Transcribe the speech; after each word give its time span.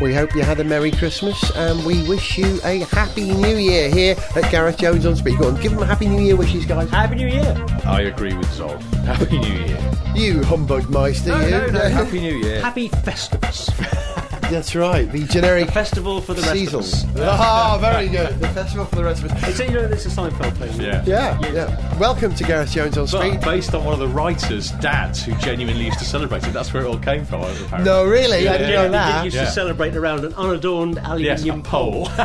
We 0.00 0.12
hope 0.12 0.34
you 0.34 0.42
had 0.42 0.60
a 0.60 0.64
Merry 0.64 0.90
Christmas 0.90 1.50
and 1.56 1.84
we 1.86 2.06
wish 2.06 2.36
you 2.36 2.60
a 2.64 2.80
Happy 2.90 3.32
New 3.32 3.56
Year 3.56 3.88
here 3.88 4.14
at 4.36 4.50
Gareth 4.50 4.76
Jones 4.78 5.06
on 5.06 5.16
Speed. 5.16 5.38
Go 5.38 5.48
on, 5.48 5.60
give 5.62 5.72
them 5.72 5.82
a 5.82 5.86
Happy 5.86 6.06
New 6.06 6.22
Year 6.22 6.36
wishes, 6.36 6.66
guys. 6.66 6.90
Happy 6.90 7.14
New 7.14 7.28
Year. 7.28 7.66
I 7.84 8.02
agree 8.02 8.36
with 8.36 8.52
Zog. 8.52 8.80
Happy 9.04 9.38
New 9.38 9.48
Year. 9.48 9.92
You 10.14 10.42
humbug 10.44 10.90
meister, 10.90 11.30
no, 11.30 11.40
you. 11.40 11.72
Happy 11.72 12.20
New 12.20 12.36
Year. 12.36 12.60
Happy 12.60 12.90
Festivus. 12.90 14.22
That's 14.50 14.76
right, 14.76 15.10
the 15.10 15.24
generic 15.24 15.68
Festival 15.70 16.20
for 16.20 16.32
the 16.32 16.40
rest 16.42 16.52
seasons. 16.54 17.02
of 17.04 17.16
us. 17.16 17.20
Ah, 17.40 17.78
very 17.80 18.08
good. 18.08 18.38
The 18.38 18.46
festival 18.48 18.84
for 18.86 18.94
the 18.96 19.04
rest 19.04 19.24
of 19.24 19.32
us. 19.32 19.48
It's, 19.48 19.58
you 19.58 19.70
know, 19.74 19.80
it's 19.80 20.06
a 20.06 20.08
Seinfeld 20.08 20.56
thing. 20.56 20.80
Yeah. 20.80 21.02
Yeah, 21.04 21.38
yeah. 21.52 21.98
Welcome 21.98 22.32
to 22.36 22.44
Gareth 22.44 22.70
Jones 22.70 22.96
on 22.96 23.08
Speed. 23.08 23.40
Based 23.40 23.74
on 23.74 23.84
one 23.84 23.92
of 23.92 23.98
the 24.00 24.06
writers' 24.08 24.70
dads 24.72 25.24
who 25.24 25.34
genuinely 25.34 25.86
used 25.86 25.98
to 25.98 26.04
celebrate 26.04 26.44
it, 26.46 26.52
that's 26.52 26.72
where 26.72 26.84
it 26.84 26.86
all 26.88 26.98
came 26.98 27.24
from, 27.24 27.42
apparently. 27.42 27.84
No, 27.84 28.04
really, 28.06 28.48
I 28.48 28.52
didn't 28.56 28.70
Yeah, 28.70 28.76
know 28.76 28.84
you 28.84 28.90
that. 28.92 29.24
used 29.24 29.36
to 29.38 29.46
celebrate 29.50 29.96
around 29.96 30.24
an 30.24 30.32
unadorned 30.34 30.94
Yes, 30.96 31.04
a 31.06 31.10
aluminium 31.10 31.62
pole. 31.62 32.08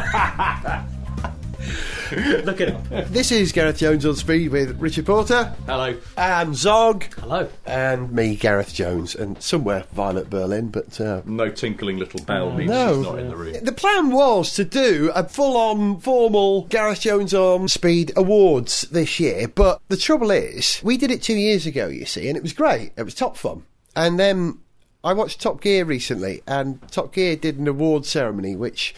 Look 2.45 2.59
it 2.59 2.69
up. 2.73 2.87
This 3.07 3.31
is 3.31 3.51
Gareth 3.51 3.77
Jones 3.77 4.05
on 4.05 4.15
Speed 4.15 4.51
with 4.51 4.79
Richard 4.81 5.05
Porter 5.05 5.53
Hello. 5.65 5.95
and 6.17 6.55
Zog 6.55 7.05
Hello. 7.15 7.47
and 7.65 8.11
me, 8.11 8.35
Gareth 8.35 8.73
Jones, 8.73 9.15
and 9.15 9.41
somewhere 9.41 9.85
Violet 9.93 10.29
Berlin, 10.29 10.67
but 10.69 10.99
uh, 10.99 11.21
No 11.25 11.49
tinkling 11.49 11.97
little 11.99 12.21
bell 12.25 12.51
means 12.51 12.69
No. 12.69 12.95
she's 12.97 13.05
not 13.05 13.19
in 13.19 13.29
the 13.29 13.35
room. 13.35 13.55
The 13.63 13.71
plan 13.71 14.11
was 14.11 14.53
to 14.55 14.65
do 14.65 15.11
a 15.15 15.23
full 15.27 15.55
on 15.55 15.99
formal 16.01 16.63
Gareth 16.65 17.01
Jones 17.01 17.33
on 17.33 17.67
Speed 17.69 18.11
Awards 18.17 18.81
this 18.91 19.19
year, 19.19 19.47
but 19.47 19.79
the 19.87 19.97
trouble 19.97 20.31
is, 20.31 20.81
we 20.83 20.97
did 20.97 21.11
it 21.11 21.21
two 21.21 21.35
years 21.35 21.65
ago, 21.65 21.87
you 21.87 22.05
see, 22.05 22.27
and 22.27 22.35
it 22.35 22.43
was 22.43 22.53
great. 22.53 22.91
It 22.97 23.03
was 23.03 23.13
top 23.15 23.37
fun. 23.37 23.63
And 23.95 24.19
then 24.19 24.59
I 25.03 25.13
watched 25.13 25.41
Top 25.41 25.61
Gear 25.61 25.85
recently, 25.85 26.41
and 26.47 26.81
Top 26.91 27.13
Gear 27.13 27.35
did 27.35 27.57
an 27.57 27.67
award 27.67 28.05
ceremony 28.05 28.55
which 28.55 28.93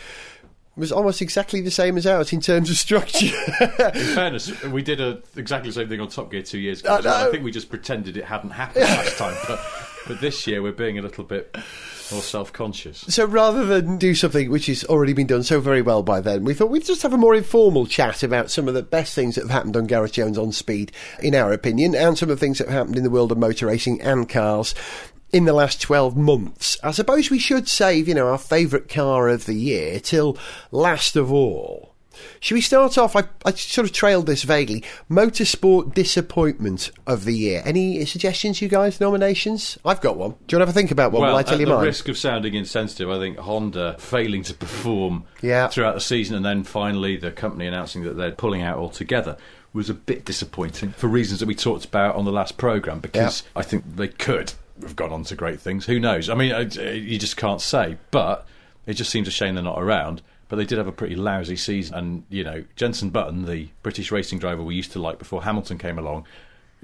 was 0.76 0.92
almost 0.92 1.22
exactly 1.22 1.62
the 1.62 1.72
same 1.72 1.98
as 1.98 2.08
ours 2.08 2.34
in 2.34 2.42
terms 2.42 2.70
of 2.70 2.78
structure. 2.78 3.28
In 3.62 3.68
fairness, 4.16 4.64
we 4.64 4.82
did 4.82 5.00
a, 5.00 5.22
exactly 5.36 5.70
the 5.70 5.74
same 5.74 5.90
thing 5.90 6.00
on 6.00 6.08
Top 6.08 6.32
Gear 6.32 6.42
two 6.42 6.58
years 6.58 6.82
ago. 6.82 6.96
I 6.96 7.02
well. 7.02 7.28
I 7.28 7.32
think 7.32 7.44
we 7.44 7.52
just 7.52 7.70
pretended 7.70 8.18
it 8.18 8.26
hadn't 8.26 8.52
happened 8.52 8.86
last 8.86 9.18
time. 9.18 9.36
But, 9.48 9.64
but 10.08 10.20
this 10.20 10.48
year, 10.48 10.62
we're 10.62 10.72
being 10.72 10.98
a 10.98 11.02
little 11.02 11.24
bit 11.24 11.56
more 12.12 12.22
self-conscious. 12.22 13.06
So 13.08 13.26
rather 13.26 13.66
than 13.66 13.98
do 13.98 14.16
something 14.16 14.50
which 14.50 14.66
has 14.66 14.84
already 14.86 15.14
been 15.14 15.28
done 15.28 15.44
so 15.44 15.62
very 15.62 15.82
well 15.82 16.02
by 16.02 16.22
then, 16.22 16.44
we 16.44 16.56
thought 16.56 16.72
we'd 16.72 16.86
just 16.86 17.04
have 17.04 17.14
a 17.14 17.18
more 17.18 17.36
informal 17.36 17.86
chat 17.86 18.24
about 18.24 18.50
some 18.50 18.68
of 18.68 18.74
the 18.74 18.84
best 18.84 19.14
things 19.14 19.36
that 19.36 19.42
have 19.42 19.52
happened 19.52 19.78
on 19.78 19.86
Gareth 19.86 20.14
Jones 20.14 20.38
on 20.38 20.52
Speed, 20.52 20.92
in 21.22 21.36
our 21.36 21.54
opinion, 21.54 21.94
and 21.94 22.18
some 22.18 22.30
of 22.30 22.40
the 22.40 22.46
things 22.46 22.58
that 22.58 22.68
have 22.68 22.78
happened 22.78 22.98
in 22.98 23.04
the 23.04 23.10
world 23.12 23.32
of 23.32 23.38
motor 23.38 23.68
racing 23.68 24.02
and 24.02 24.28
cars 24.28 24.74
in 25.34 25.46
the 25.46 25.54
last 25.54 25.82
12 25.82 26.16
months. 26.16 26.78
I 26.84 26.92
suppose 26.92 27.30
we 27.30 27.40
should 27.40 27.68
save, 27.68 28.08
you 28.08 28.14
know, 28.14 28.28
our 28.28 28.38
favourite 28.38 28.88
car 28.88 29.28
of 29.28 29.46
the 29.46 29.56
year 29.56 30.00
till 30.00 30.38
last 30.72 31.16
of 31.16 31.32
all. 31.32 31.90
Should 32.40 32.54
we 32.56 32.62
start 32.62 32.98
off? 32.98 33.16
I, 33.16 33.24
I 33.44 33.52
sort 33.54 33.88
of 33.88 33.92
trailed 33.94 34.28
this 34.28 34.44
vaguely. 34.44 34.84
Motorsport 35.10 35.96
disappointment 35.96 36.92
of 37.08 37.26
the 37.26 37.34
year. 37.34 37.64
Any 37.66 38.06
suggestions, 38.06 38.62
you 38.62 38.68
guys? 38.70 39.02
Nominations? 39.02 39.80
I've 39.84 40.00
got 40.00 40.16
one. 40.16 40.32
Do 40.32 40.36
you 40.36 40.38
want 40.38 40.50
to 40.50 40.58
have 40.60 40.70
a 40.70 40.74
think 40.74 40.92
about 40.92 41.12
one 41.12 41.24
well, 41.24 41.32
while 41.32 41.40
I 41.40 41.44
tell 41.44 41.56
at 41.56 41.60
you 41.62 41.66
the 41.66 41.74
mine? 41.76 41.86
risk 41.86 42.08
of 42.08 42.18
sounding 42.18 42.54
insensitive, 42.54 43.10
I 43.10 43.18
think 43.18 43.40
Honda 43.40 43.96
failing 43.98 44.44
to 44.44 44.54
perform 44.54 45.24
Yeah. 45.42 45.68
throughout 45.70 45.96
the 45.96 46.02
season 46.02 46.36
and 46.36 46.46
then 46.46 46.64
finally 46.64 47.18
the 47.18 47.32
company 47.32 47.66
announcing 47.66 48.04
that 48.04 48.16
they're 48.16 48.32
pulling 48.32 48.62
out 48.62 48.78
altogether 48.78 49.36
was 49.74 49.90
a 49.90 49.94
bit 49.96 50.24
disappointing 50.24 50.92
for 50.92 51.08
reasons 51.08 51.40
that 51.40 51.48
we 51.48 51.56
talked 51.56 51.84
about 51.86 52.16
on 52.16 52.26
the 52.26 52.32
last 52.32 52.58
programme 52.58 53.00
because 53.00 53.42
I 53.56 53.64
think 53.64 53.96
they 53.96 54.08
could 54.08 54.54
have 54.82 54.96
gone 54.96 55.12
on 55.12 55.24
to 55.26 55.36
great 55.36 55.60
things. 55.60 55.86
Who 55.86 56.00
knows? 56.00 56.30
I 56.30 56.36
mean, 56.36 56.50
you 56.76 57.20
just 57.20 57.38
can't 57.38 57.62
say. 57.62 57.98
But 58.12 58.48
it 58.86 58.94
just 58.94 59.12
seems 59.12 59.28
a 59.28 59.32
shame 59.32 59.56
they're 59.56 59.64
not 59.64 59.82
around. 59.82 60.22
But 60.50 60.58
they 60.58 60.66
did 60.66 60.78
have 60.78 60.88
a 60.88 60.92
pretty 60.92 61.16
lousy 61.16 61.56
season. 61.56 61.96
And, 61.96 62.24
you 62.30 62.44
know, 62.44 62.64
Jenson 62.76 63.10
Button, 63.10 63.46
the 63.46 63.70
British 63.82 64.12
racing 64.12 64.40
driver 64.40 64.62
we 64.62 64.76
used 64.76 64.92
to 64.92 65.00
like 65.00 65.20
before 65.20 65.44
Hamilton 65.44 65.78
came 65.78 65.98
along, 65.98 66.28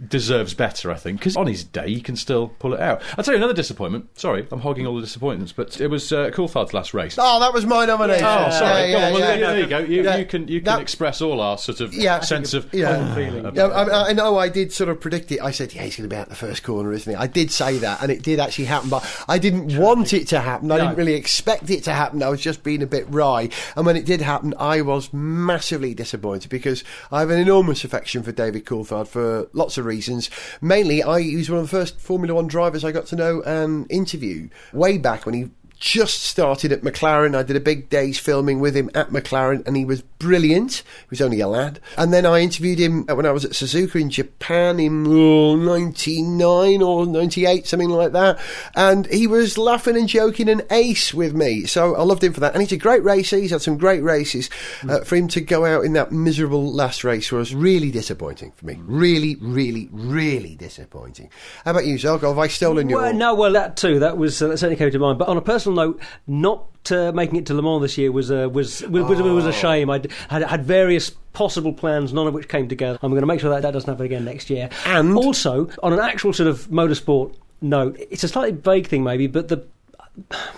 deserves 0.07 0.53
better, 0.53 0.91
I 0.91 0.95
think, 0.95 1.19
because 1.19 1.35
on 1.35 1.47
his 1.47 1.63
day 1.63 1.87
he 1.93 2.01
can 2.01 2.15
still 2.15 2.49
pull 2.59 2.73
it 2.73 2.79
out. 2.79 3.01
I'll 3.17 3.23
tell 3.23 3.33
you 3.33 3.37
another 3.37 3.53
disappointment. 3.53 4.17
Sorry, 4.19 4.47
I'm 4.51 4.61
hogging 4.61 4.85
all 4.87 4.95
the 4.95 5.01
disappointments, 5.01 5.51
but 5.51 5.79
it 5.81 5.87
was 5.87 6.11
uh, 6.11 6.29
Coulthard's 6.31 6.73
last 6.73 6.93
race. 6.93 7.15
Oh, 7.19 7.39
that 7.39 7.53
was 7.53 7.65
my 7.65 7.85
nomination. 7.85 8.25
Oh, 8.25 8.49
sorry. 8.51 8.91
Yeah, 8.91 9.09
yeah, 9.09 9.11
Well, 9.11 9.19
yeah. 9.19 9.37
there, 9.37 9.59
you 9.59 9.67
go. 9.67 9.77
You, 9.79 10.03
Yeah. 10.03 10.17
you 10.17 10.25
can 10.25 10.47
you 10.47 10.59
can 10.59 10.65
That- 10.65 10.81
express 10.81 11.21
all 11.21 11.41
our 11.41 11.57
sort 11.57 11.81
of 11.81 11.93
Yeah. 11.93 12.19
sense 12.21 12.53
of 12.53 12.67
Yeah. 12.73 13.13
feeling. 13.15 13.51
Yeah. 13.55 13.65
I, 13.67 14.09
I 14.09 14.13
know 14.13 14.37
I 14.37 14.49
did 14.49 14.71
sort 14.71 14.89
of 14.89 14.99
predict 15.01 15.31
it. 15.31 15.39
I 15.41 15.51
said, 15.51 15.73
yeah, 15.73 15.83
he's 15.83 15.95
going 15.97 16.09
to 16.09 16.13
be 16.13 16.19
out 16.19 16.29
the 16.29 16.35
first 16.35 16.63
corner, 16.63 16.91
isn't 16.93 17.11
he? 17.11 17.16
I 17.17 17.27
did 17.27 17.51
say 17.51 17.77
that, 17.79 18.01
and 18.01 18.11
it 18.11 18.21
did 18.21 18.39
actually 18.39 18.66
happen, 18.66 18.89
but 18.89 19.05
I 19.27 19.37
didn't 19.37 19.77
want 19.77 20.13
it 20.13 20.27
to 20.29 20.39
happen. 20.39 20.71
I 20.71 20.77
No. 20.77 20.83
didn't 20.85 20.97
really 20.97 21.13
expect 21.16 21.69
it 21.69 21.83
to 21.85 21.91
happen. 21.93 22.23
I 22.23 22.29
was 22.29 22.41
just 22.41 22.63
being 22.63 22.81
a 22.83 22.87
bit 22.87 23.05
wry. 23.09 23.49
And 23.75 23.85
when 23.85 23.95
it 23.97 24.05
did 24.05 24.21
happen, 24.21 24.53
I 24.59 24.81
was 24.81 25.11
massively 25.13 25.93
disappointed 25.93 26.49
because 26.49 26.83
I 27.11 27.19
have 27.21 27.29
an 27.29 27.39
enormous 27.39 27.83
affection 27.83 28.23
for 28.23 28.31
David 28.31 28.66
Coulthard 28.66 29.07
for 29.07 29.47
lots 29.53 29.77
of 29.77 29.85
reasons. 29.89 30.29
Mainly, 30.61 31.03
I 31.03 31.22
he 31.22 31.35
was 31.35 31.50
one 31.50 31.59
of 31.59 31.66
the 31.69 31.77
first 31.77 32.00
Formula 32.00 32.33
One 32.33 32.47
drivers 32.47 32.85
I 32.85 32.91
got 32.91 33.07
to 33.07 33.16
know 33.16 33.41
and 33.41 33.91
interview 33.91 34.50
way 34.72 34.97
back 34.97 35.25
when 35.25 35.35
he 35.35 35.50
just 35.79 36.22
started 36.23 36.72
at 36.72 36.81
McLaren. 36.81 37.35
I 37.35 37.44
did 37.44 37.56
a 37.56 37.62
big 37.62 37.90
day's 37.90 38.19
filming 38.19 38.59
with 38.59 38.75
him 38.75 38.90
at 38.94 39.09
McLaren, 39.09 39.66
and 39.66 39.78
he 39.78 39.85
was 39.85 40.01
brilliant. 40.01 40.84
He 41.03 41.07
was 41.09 41.22
only 41.22 41.40
a 41.40 41.47
lad. 41.47 41.79
And 41.97 42.12
then 42.12 42.25
I 42.25 42.41
interviewed 42.41 42.79
him 42.79 43.06
when 43.06 43.25
I 43.25 43.31
was 43.31 43.45
at 43.45 43.51
Suzuka 43.51 44.00
in 44.00 44.09
Japan 44.09 44.79
in 44.79 45.07
oh, 45.07 45.56
99 45.56 46.81
or 46.81 47.06
98, 47.06 47.66
something 47.66 47.90
like 47.90 48.12
that. 48.12 48.40
And 48.75 49.07
he 49.07 49.25
was 49.25 49.57
laughing 49.57 49.95
and 49.95 50.09
joking 50.09 50.50
an 50.50 50.62
ace 50.69 51.13
with 51.13 51.34
me. 51.34 51.66
So 51.66 51.96
I 51.96 52.03
loved 52.03 52.23
him 52.23 52.34
for 52.34 52.41
that. 52.41 52.53
And 52.53 52.61
he's 52.61 52.73
a 52.73 52.78
great 52.78 53.03
racer. 53.03 53.38
He's 53.38 53.51
had 53.51 53.61
some 53.61 53.78
great 53.78 54.03
races. 54.03 54.50
Uh, 54.88 55.00
for 55.01 55.16
him 55.16 55.29
to 55.29 55.41
go 55.41 55.66
out 55.66 55.85
in 55.85 55.94
that 55.94 56.11
miserable 56.11 56.73
last 56.73 57.03
race 57.03 57.31
was 57.31 57.56
really 57.56 57.91
disappointing 57.91 58.51
for 58.51 58.66
me. 58.66 58.78
Really, 58.84 59.35
really, 59.35 59.88
really 59.91 60.56
disappointing. 60.56 61.29
How 61.63 61.72
about 61.72 61.85
you, 61.85 61.97
Zog? 61.97 62.22
Have 62.22 62.38
I 62.38 62.47
stolen 62.47 62.90
your... 62.90 63.13
No, 63.13 63.34
well, 63.35 63.53
that 63.53 63.78
too. 63.78 64.00
That 64.00 64.17
was 64.17 64.41
uh, 64.41 64.50
that 64.50 64.57
certainly 64.57 64.75
came 64.75 64.91
to 64.91 65.00
mind. 65.00 65.17
But 65.17 65.29
on 65.29 65.38
a 65.38 65.41
personal 65.41 65.69
note, 65.74 66.02
not 66.28 66.66
uh, 66.91 67.12
making 67.13 67.38
it 67.38 67.46
to 67.47 67.53
Le 67.53 67.62
Mans 67.62 67.81
this 67.81 67.97
year 67.97 68.12
was 68.12 68.31
uh, 68.31 68.50
was 68.52 68.81
was, 68.88 69.03
was, 69.03 69.22
was 69.22 69.46
Oh. 69.46 69.50
a 69.50 69.53
shame. 69.53 69.90
I 69.90 70.02
had 70.30 70.44
had 70.44 70.66
various 70.66 71.09
possible 71.34 71.74
plans, 71.74 72.12
none 72.13 72.28
of 72.28 72.34
which 72.34 72.47
came 72.47 72.68
together. 72.68 72.97
I'm 73.02 73.12
going 73.12 73.22
to 73.22 73.28
make 73.28 73.40
sure 73.40 73.50
that 73.52 73.62
that 73.62 73.72
doesn't 73.72 73.90
happen 73.90 74.06
again 74.06 74.25
next 74.25 74.50
year. 74.50 74.69
And- 74.85 75.16
also, 75.16 75.69
on 75.84 75.94
an 75.94 76.00
actual 76.00 76.34
sort 76.34 76.47
of 76.50 76.68
motorsport 76.69 77.35
note, 77.62 77.97
it's 78.09 78.24
a 78.24 78.28
slightly 78.28 78.59
vague 78.59 78.88
thing 78.88 79.03
maybe, 79.03 79.28
but 79.28 79.47
the 79.50 79.66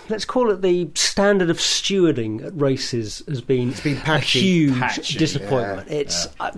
let's 0.08 0.24
call 0.24 0.50
it 0.50 0.60
the 0.62 0.90
standard 0.94 1.48
of 1.50 1.58
stewarding 1.58 2.44
at 2.44 2.58
races 2.60 3.22
has 3.28 3.40
been, 3.40 3.70
it's 3.70 3.80
been 3.80 3.96
a 4.06 4.18
huge 4.18 4.76
Patchy, 4.78 5.18
disappointment. 5.18 5.88
It's 5.90 6.26
I, 6.40 6.50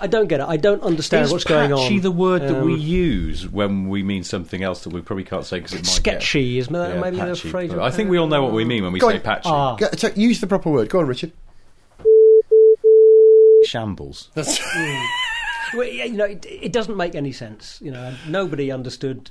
I 0.00 0.06
don't 0.06 0.28
get 0.28 0.40
it. 0.40 0.46
I 0.48 0.56
don't 0.56 0.82
understand 0.82 1.24
Is 1.26 1.32
what's 1.32 1.44
going 1.44 1.72
on. 1.72 1.78
Is 1.80 1.84
patchy 1.84 1.98
the 1.98 2.10
word 2.10 2.42
that 2.42 2.62
we 2.64 2.74
Um, 2.74 2.78
use 2.80 3.48
when 3.48 3.88
we 3.88 4.02
mean 4.02 4.22
something 4.22 4.62
else 4.62 4.84
that 4.84 4.92
we 4.92 5.00
probably 5.00 5.24
can't 5.24 5.44
say 5.44 5.58
because 5.58 5.72
it 5.74 5.78
might 5.78 6.02
get- 6.02 6.22
sketchy 6.22 6.58
is 6.58 6.68
that 6.68 6.94
Yeah, 6.94 7.00
maybe 7.00 7.16
the 7.16 7.24
patchy. 7.26 7.48
phrase? 7.50 7.72
I 7.74 7.90
think 7.90 8.08
we 8.10 8.16
all 8.18 8.28
know 8.28 8.42
what 8.42 8.52
we 8.52 8.64
mean 8.64 8.84
when 8.84 8.92
we 8.92 9.00
Go 9.00 9.08
say 9.08 9.16
on. 9.16 9.20
patchy. 9.22 9.48
Ah. 9.48 9.74
Go- 9.76 9.88
so 9.96 10.10
use 10.14 10.40
the 10.40 10.46
proper 10.46 10.70
word. 10.70 10.88
Go 10.88 11.00
on, 11.00 11.06
Richard. 11.06 11.32
Shambles. 13.64 14.30
That's 14.34 14.60
Well, 15.74 15.86
yeah, 15.86 16.04
you 16.04 16.16
know, 16.16 16.24
it, 16.24 16.46
it 16.48 16.72
doesn't 16.72 16.96
make 16.96 17.14
any 17.14 17.30
sense. 17.32 17.78
You 17.82 17.90
know, 17.90 18.14
nobody 18.26 18.70
understood 18.72 19.30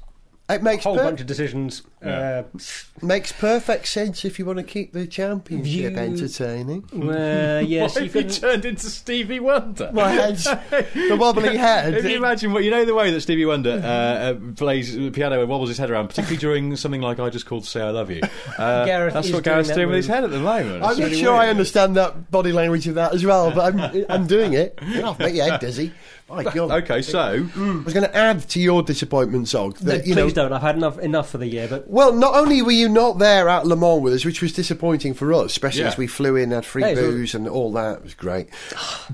it 0.50 0.64
makes 0.64 0.86
a 0.86 0.90
whole 0.90 0.98
per- 0.98 1.04
bunch 1.04 1.22
of 1.22 1.28
decisions. 1.28 1.82
Yeah. 2.02 2.44
Uh, 2.56 2.60
makes 3.02 3.32
perfect 3.32 3.88
sense 3.88 4.24
if 4.24 4.38
you 4.40 4.46
want 4.46 4.60
to 4.60 4.64
keep 4.64 4.94
the 4.94 5.08
championship 5.08 5.66
View- 5.66 5.98
entertaining. 5.98 6.88
well, 6.94 7.62
yes, 7.66 7.96
what 7.96 8.02
you 8.02 8.08
if 8.08 8.16
you 8.16 8.24
turned 8.30 8.66
into 8.66 8.86
Stevie 8.90 9.40
Wonder? 9.40 9.92
My 9.94 10.12
head's 10.12 10.44
the 10.70 11.18
wobbly 11.20 11.58
head. 11.58 11.96
If 11.96 12.06
you 12.06 12.18
imagine 12.18 12.54
what 12.54 12.64
you 12.64 12.72
know, 12.72 12.86
the 12.86 12.94
way 12.94 13.12
that 13.12 13.22
Stevie 13.22 13.46
Wonder 13.46 13.82
uh, 13.84 13.88
uh, 13.88 14.36
plays 14.56 14.96
the 14.96 15.10
piano 15.10 15.40
and 15.42 15.50
wobbles 15.50 15.70
his 15.70 15.78
head 15.78 15.90
around, 15.90 16.08
particularly 16.10 16.38
during 16.38 16.76
something 16.76 17.02
like 17.02 17.20
"I 17.20 17.30
Just 17.30 17.46
Called 17.46 17.64
to 17.64 17.70
Say 17.70 17.82
I 17.82 17.90
Love 17.90 18.12
You." 18.12 18.22
Uh, 18.58 18.86
Gareth 18.86 19.14
that's 19.14 19.32
what 19.32 19.44
Gareth's 19.44 19.70
doing 19.70 19.78
doing 19.80 19.88
with 19.90 19.98
his 19.98 20.08
head 20.08 20.24
at 20.24 20.30
the 20.30 20.40
moment. 20.40 20.84
I'm 20.84 20.92
It's 20.92 21.00
not 21.00 21.06
really 21.06 21.20
sure 21.20 21.34
I 21.34 21.50
understand 21.50 21.96
that 21.98 22.32
body 22.32 22.52
language 22.52 22.88
of 22.88 22.96
that 22.96 23.14
as 23.14 23.26
well, 23.26 23.52
but 23.52 23.74
I'm 23.74 24.06
I'm 24.10 24.28
doing 24.28 24.54
it. 24.54 24.78
I'll 25.04 25.16
make 25.20 25.36
your 25.36 25.50
head 25.50 25.60
dizzy. 25.60 25.92
My 26.30 26.44
God. 26.44 26.72
Okay, 26.84 27.02
so 27.02 27.18
mm. 27.44 27.82
I 27.82 27.84
was 27.84 27.94
going 27.94 28.06
to 28.06 28.16
add 28.16 28.42
to 28.50 28.60
your 28.60 28.84
disappointment, 28.84 29.48
Zog. 29.48 29.80
No, 29.82 29.92
That, 29.92 30.06
you 30.06 30.14
please 30.14 30.36
know, 30.36 30.50
don't. 30.50 30.54
I've 30.54 30.62
had 30.62 30.76
enough 30.76 31.00
enough 31.00 31.30
for 31.30 31.38
the 31.38 31.48
year. 31.48 31.68
But 31.70 31.90
Well, 31.90 32.12
not 32.12 32.36
only 32.36 32.62
were 32.62 32.72
you 32.72 32.90
not 32.90 33.18
there 33.20 33.48
at 33.48 33.66
Le 33.66 33.76
Mans 33.78 34.02
with 34.02 34.14
us, 34.14 34.26
which 34.26 34.42
was 34.42 34.52
disappointing 34.52 35.14
for 35.14 35.32
us, 35.34 35.52
especially 35.52 35.82
Yeah. 35.84 35.88
as 35.88 35.98
we 35.98 36.06
flew 36.08 36.36
in, 36.36 36.52
had 36.52 36.66
free 36.66 36.82
Yeah, 36.84 36.90
it 36.90 36.96
was- 36.98 37.06
booze 37.06 37.36
and 37.36 37.48
all 37.48 37.72
that. 37.74 38.00
It 38.00 38.04
was 38.04 38.14
great. 38.14 38.50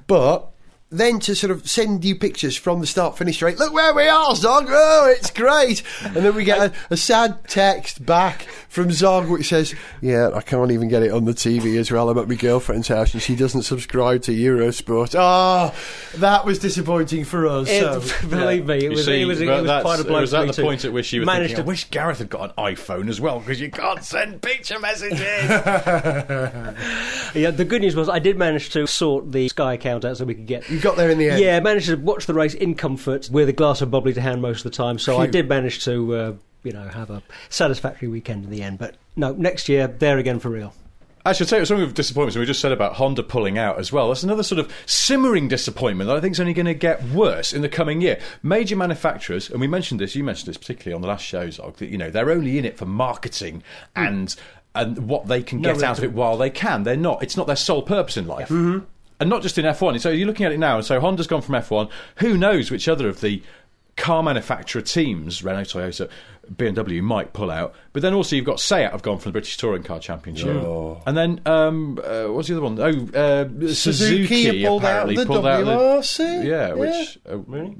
But 0.08 0.50
then 1.00 1.20
to 1.22 1.36
sort 1.36 1.52
of 1.52 1.68
send 1.70 2.06
you 2.06 2.16
pictures 2.16 2.56
from 2.56 2.80
the 2.80 2.88
start 2.88 3.18
finish 3.18 3.36
straight. 3.36 3.58
Look 3.60 3.74
where 3.74 3.94
we 3.94 4.08
are, 4.08 4.36
Zog. 4.36 4.66
Oh, 4.70 5.14
it's 5.16 5.32
great. 5.32 5.84
And 6.04 6.16
then 6.16 6.36
we 6.36 6.44
get 6.44 6.60
a, 6.60 6.74
a 6.92 6.98
sad 6.98 7.48
text 7.48 8.06
back 8.06 8.44
from 8.70 8.92
Zog 8.92 9.30
which 9.30 9.50
says, 9.50 9.76
"Yeah, 10.02 10.30
I 10.34 10.42
can't 10.42 10.72
even 10.72 10.88
get 10.88 11.04
it 11.04 11.12
on 11.12 11.26
the 11.26 11.34
TV 11.34 11.78
as 11.78 11.92
well. 11.92 12.10
I'm 12.10 12.18
at 12.18 12.28
my 12.28 12.36
girlfriend's 12.36 12.88
house 12.88 13.14
and 13.14 13.22
she 13.22 13.36
doesn't 13.36 13.64
subscribe 13.64 14.22
to 14.24 14.32
Eurosport." 14.32 15.16
Ah, 15.18 15.74
that 16.16 16.46
was 16.46 16.60
disappointing 16.60 17.26
for 17.26 17.48
us. 17.48 17.68
It- 17.70 17.82
so. 17.82 18.28
believe 18.30 18.66
me, 18.66 18.86
it 18.86 18.90
was, 18.90 19.06
see, 19.06 19.22
it 19.22 19.26
was, 19.26 19.42
it 19.42 19.48
was 19.48 19.82
quite 19.82 20.00
a 20.00 20.04
blow 20.04 20.20
it 20.20 20.22
was 20.22 20.32
for 20.32 20.38
at 20.38 20.42
me 20.44 20.48
the 20.48 20.54
too. 20.54 20.62
point 20.64 20.86
at 20.86 20.94
which 20.94 21.12
you 21.14 21.26
managed 21.26 21.56
thinking, 21.56 21.62
I 21.62 21.64
to 21.64 21.68
wish 21.68 21.90
Gareth 21.90 22.20
had 22.20 22.30
got 22.30 22.54
an 22.58 22.64
iPhone 22.64 23.10
as 23.10 23.20
well 23.20 23.40
because 23.40 23.60
you 23.60 23.70
can't 23.72 24.04
send 24.04 24.42
picture 24.42 24.80
messages. 24.80 25.20
Yeah, 27.36 27.50
the 27.52 27.66
good 27.66 27.82
news 27.82 27.96
was 27.96 28.10
I 28.10 28.20
did 28.20 28.38
manage 28.38 28.70
to 28.72 28.86
sort 28.86 29.32
the 29.32 29.48
Sky 29.50 29.74
account 29.74 30.06
out 30.06 30.18
so 30.18 30.26
we 30.26 30.36
could 30.36 30.46
get. 30.46 30.64
You 30.84 30.90
got 30.90 30.98
there 30.98 31.10
in 31.10 31.18
the 31.18 31.30
end. 31.30 31.40
Yeah, 31.40 31.60
managed 31.62 31.88
to 31.88 31.96
watch 31.96 32.26
the 32.26 32.34
race 32.34 32.54
in 32.54 32.76
comfort 32.76 33.30
with 33.32 33.48
a 33.48 33.54
glass 33.54 33.82
of 33.82 33.90
bubbly 33.90 34.14
to 34.14 34.22
hand 34.22 34.42
most 34.42 34.66
of 34.66 34.72
the 34.72 34.76
time. 34.76 35.00
So 35.00 35.18
I 35.18 35.28
did 35.28 35.48
manage 35.48 35.86
to, 35.86 36.16
uh, 36.16 36.34
you 36.64 36.74
know, 36.74 36.88
have 36.90 37.10
a 37.10 37.24
satisfactory 37.50 38.10
weekend 38.10 38.44
in 38.44 38.50
the 38.50 38.62
end. 38.62 38.80
But 38.80 38.96
no, 39.16 39.32
next 39.32 39.70
year 39.70 39.88
there 39.88 40.18
again 40.18 40.40
for 40.40 40.50
real. 40.50 40.74
I 41.26 41.32
should 41.32 41.48
say 41.48 41.64
something 41.64 41.86
of 41.86 41.94
disappointment. 41.94 42.38
We 42.38 42.46
just 42.46 42.60
said 42.60 42.74
about 42.74 42.96
Honda 42.96 43.24
pulling 43.24 43.58
out 43.58 43.80
as 43.80 43.94
well. 43.94 44.10
That's 44.10 44.24
another 44.24 44.44
sort 44.44 44.60
of 44.60 44.74
simmering 44.86 45.48
disappointment 45.48 46.10
that 46.10 46.18
I 46.18 46.20
think 46.20 46.34
is 46.34 46.42
only 46.42 46.54
going 46.54 46.66
to 46.66 46.74
get 46.74 47.02
worse 47.06 47.54
in 47.54 47.62
the 47.62 47.70
coming 47.70 48.02
year. 48.02 48.20
Major 48.42 48.76
manufacturers, 48.76 49.50
and 49.50 49.62
we 49.62 49.68
mentioned 49.68 50.02
this, 50.02 50.18
you 50.18 50.24
mentioned 50.26 50.50
this 50.50 50.58
particularly 50.58 50.96
on 50.96 51.02
the 51.02 51.08
last 51.08 51.24
show, 51.24 51.50
Zog, 51.50 51.78
that 51.78 51.88
you 51.88 51.98
know 51.98 52.10
they're 52.10 52.30
only 52.30 52.58
in 52.58 52.66
it 52.66 52.78
for 52.78 52.86
marketing 52.86 53.64
and 53.96 54.36
and 54.76 55.08
what 55.08 55.28
they 55.28 55.44
can 55.44 55.62
No 55.62 55.74
get 55.74 55.84
out 55.84 55.98
of 55.98 56.04
it 56.04 56.12
while 56.12 56.36
they 56.36 56.50
can. 56.50 56.84
They're 56.84 56.98
not. 56.98 57.24
It's 57.24 57.38
not 57.38 57.48
their 57.48 57.56
sole 57.56 57.84
purpose 57.84 58.18
in 58.18 58.28
life. 58.28 58.50
Mm-hmm. 58.50 58.86
And 59.24 59.30
not 59.30 59.42
just 59.42 59.58
in 59.58 59.64
F1. 59.64 60.02
So 60.02 60.10
you're 60.10 60.28
looking 60.28 60.46
at 60.46 60.52
it 60.52 60.58
now, 60.58 60.76
and 60.76 60.86
so 60.86 61.00
Honda's 61.00 61.28
gone 61.28 61.42
from 61.42 61.56
F1. 61.56 61.90
Who 62.18 62.38
knows 62.38 62.70
which 62.70 62.90
other 62.90 63.08
of 63.08 63.22
the 63.22 63.42
car 63.96 64.22
manufacturer 64.22 64.82
teams, 64.82 65.46
Renault, 65.46 65.62
Toyota, 65.64 66.10
BMW, 66.54 67.02
might 67.02 67.32
pull 67.32 67.50
out. 67.50 67.74
But 67.94 68.02
then 68.02 68.14
also 68.14 68.36
you've 68.36 68.44
got 68.44 68.60
Seat 68.60 68.92
have 68.92 69.02
gone 69.02 69.20
from 69.20 69.30
the 69.30 69.32
British 69.32 69.56
Touring 69.56 69.84
Car 69.84 70.02
Championship. 70.02 70.50
And 71.08 71.16
then, 71.16 71.40
um, 71.46 71.98
uh, 72.04 72.26
what's 72.26 72.50
the 72.50 72.56
other 72.58 72.64
one? 72.64 72.78
Oh, 72.82 73.18
uh, 73.18 73.46
Suzuki, 73.74 73.74
Suzuki 73.74 74.66
pulled 74.66 74.84
out 74.84 74.90
apparently 75.08 75.16
the 75.16 75.26
pulled 75.26 75.48
out 75.48 75.64
the- 75.64 75.72
WRC. 75.72 76.20
yeah, 76.46 76.68
Yeah. 76.68 76.74
which... 76.74 77.18
Uh, 77.32 77.38
really? 77.48 77.78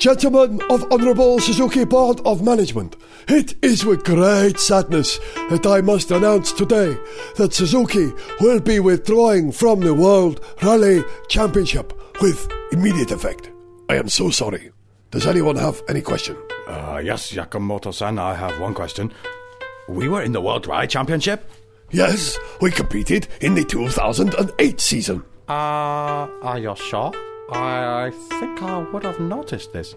Gentlemen 0.00 0.62
of 0.70 0.90
Honourable 0.90 1.40
Suzuki 1.40 1.84
Board 1.84 2.22
of 2.24 2.42
Management, 2.42 2.96
it 3.28 3.54
is 3.62 3.84
with 3.84 4.02
great 4.02 4.58
sadness 4.58 5.18
that 5.50 5.66
I 5.66 5.82
must 5.82 6.10
announce 6.10 6.52
today 6.52 6.96
that 7.36 7.52
Suzuki 7.52 8.10
will 8.40 8.60
be 8.60 8.80
withdrawing 8.80 9.52
from 9.52 9.80
the 9.80 9.92
World 9.92 10.42
Rally 10.62 11.04
Championship 11.28 11.92
with 12.22 12.50
immediate 12.72 13.10
effect. 13.10 13.50
I 13.90 13.96
am 13.96 14.08
so 14.08 14.30
sorry. 14.30 14.70
Does 15.10 15.26
anyone 15.26 15.56
have 15.56 15.82
any 15.86 16.00
question? 16.00 16.34
uh, 16.66 17.02
yes, 17.04 17.32
Yakamoto-san, 17.32 18.18
I 18.18 18.32
have 18.32 18.58
one 18.58 18.72
question. 18.72 19.12
We 19.86 20.08
were 20.08 20.22
in 20.22 20.32
the 20.32 20.40
World 20.40 20.66
Rally 20.66 20.86
Championship? 20.86 21.50
Yes, 21.90 22.38
we 22.62 22.70
competed 22.70 23.28
in 23.42 23.54
the 23.54 23.64
2008 23.64 24.80
season. 24.80 25.24
Uh, 25.46 25.52
are 26.40 26.58
you 26.58 26.74
sure? 26.74 27.12
I, 27.50 28.06
I 28.06 28.10
think 28.10 28.62
I 28.62 28.78
would 28.92 29.02
have 29.04 29.20
noticed 29.20 29.72
this. 29.72 29.94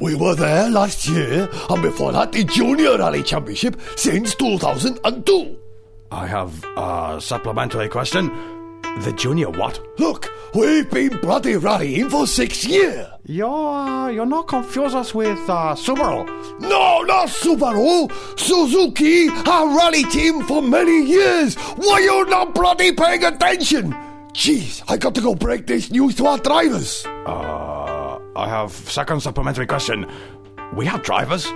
We 0.00 0.14
were 0.14 0.34
there 0.34 0.68
last 0.70 1.08
year, 1.08 1.48
and 1.70 1.82
before 1.82 2.12
that, 2.12 2.32
the 2.32 2.44
Junior 2.44 2.98
Rally 2.98 3.22
Championship 3.22 3.80
since 3.96 4.34
2002. 4.34 5.58
I 6.10 6.26
have 6.26 6.64
a 6.76 7.18
supplementary 7.20 7.88
question. 7.88 8.30
The 9.00 9.12
junior 9.12 9.48
what? 9.48 9.80
Look, 9.98 10.30
we've 10.54 10.90
been 10.90 11.16
bloody 11.20 11.56
rallying 11.56 12.10
for 12.10 12.26
six 12.26 12.64
years. 12.66 13.06
You're, 13.24 14.10
you're 14.10 14.26
not 14.26 14.48
confuse 14.48 14.94
us 14.94 15.14
with 15.14 15.38
uh, 15.48 15.74
Subaru. 15.74 16.26
No, 16.60 17.02
not 17.02 17.28
Subaru. 17.28 18.10
Suzuki, 18.38 19.28
a 19.28 19.76
rally 19.76 20.04
team 20.04 20.42
for 20.42 20.60
many 20.60 21.06
years. 21.06 21.54
Why 21.76 22.00
you 22.00 22.26
not 22.26 22.54
bloody 22.54 22.92
paying 22.92 23.24
attention? 23.24 23.94
Jeez, 24.34 24.82
I 24.88 24.96
got 24.96 25.14
to 25.16 25.20
go 25.20 25.34
break 25.34 25.66
this 25.66 25.90
news 25.90 26.14
to 26.16 26.26
our 26.26 26.38
drivers. 26.38 27.04
Uh, 27.06 28.18
I 28.34 28.48
have 28.48 28.72
second 28.72 29.20
supplementary 29.20 29.66
question. 29.66 30.10
We 30.74 30.86
have 30.86 31.02
drivers. 31.02 31.46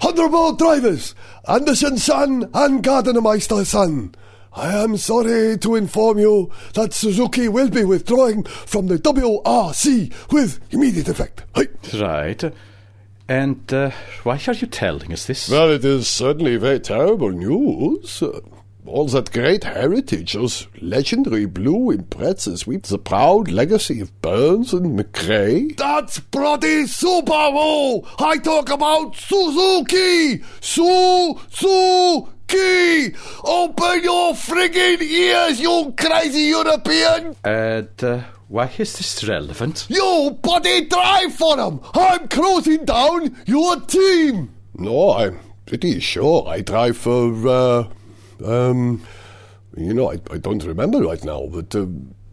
Honorable 0.00 0.52
drivers, 0.54 1.14
Andersson 1.46 1.98
son 1.98 2.50
and 2.54 2.82
Gardemeister 2.82 3.64
son. 3.66 4.14
I 4.54 4.82
am 4.82 4.96
sorry 4.96 5.58
to 5.58 5.74
inform 5.74 6.18
you 6.18 6.50
that 6.74 6.94
Suzuki 6.94 7.48
will 7.48 7.68
be 7.68 7.84
withdrawing 7.84 8.44
from 8.44 8.86
the 8.86 8.98
WRC 8.98 10.12
with 10.32 10.60
immediate 10.72 11.08
effect. 11.08 11.44
Hey. 11.54 11.66
Right. 12.00 12.42
And 13.28 13.72
uh, 13.72 13.90
why 14.22 14.40
are 14.46 14.52
you 14.52 14.66
telling 14.68 15.12
us 15.12 15.26
this? 15.26 15.48
Well, 15.48 15.70
it 15.70 15.84
is 15.84 16.06
certainly 16.08 16.56
very 16.56 16.80
terrible 16.80 17.30
news. 17.30 18.22
All 18.86 19.06
that 19.08 19.32
great 19.32 19.64
heritage, 19.64 20.34
those 20.34 20.66
legendary 20.78 21.46
blue 21.46 21.90
imprezas 21.90 22.66
with 22.66 22.82
the 22.82 22.98
proud 22.98 23.50
legacy 23.50 23.98
of 24.00 24.20
Burns 24.20 24.74
and 24.74 24.98
McRae. 24.98 25.74
That's 25.78 26.18
bloody 26.18 26.84
Subaru! 26.84 28.06
I 28.18 28.36
talk 28.36 28.68
about 28.70 29.16
Suzuki! 29.16 30.44
Suzuki! 30.60 32.28
Open 33.42 34.04
your 34.04 34.34
friggin' 34.34 35.00
ears, 35.00 35.58
you 35.58 35.94
crazy 35.96 36.42
European! 36.42 37.36
And 37.42 38.04
uh, 38.04 38.24
why 38.48 38.70
is 38.76 38.98
this 38.98 39.24
relevant? 39.26 39.86
You 39.88 40.38
bloody 40.42 40.84
drive 40.84 41.34
for 41.34 41.56
them! 41.56 41.80
I'm 41.94 42.28
closing 42.28 42.84
down 42.84 43.34
your 43.46 43.80
team! 43.80 44.54
No, 44.76 45.14
I'm 45.14 45.40
pretty 45.64 46.00
sure 46.00 46.46
I 46.46 46.60
drive 46.60 46.98
for, 46.98 47.48
uh, 47.48 47.88
um, 48.44 49.02
you 49.76 49.92
know, 49.94 50.10
I, 50.12 50.20
I 50.30 50.38
don't 50.38 50.62
remember 50.64 51.00
right 51.02 51.22
now, 51.24 51.46
but 51.50 51.74
uh, 51.74 51.86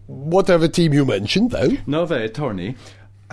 whatever 0.07 0.67
team 0.67 0.93
you 0.93 1.05
mentioned 1.05 1.51
then. 1.51 1.81
No, 1.87 2.05
the 2.05 2.23
attorney. 2.23 2.75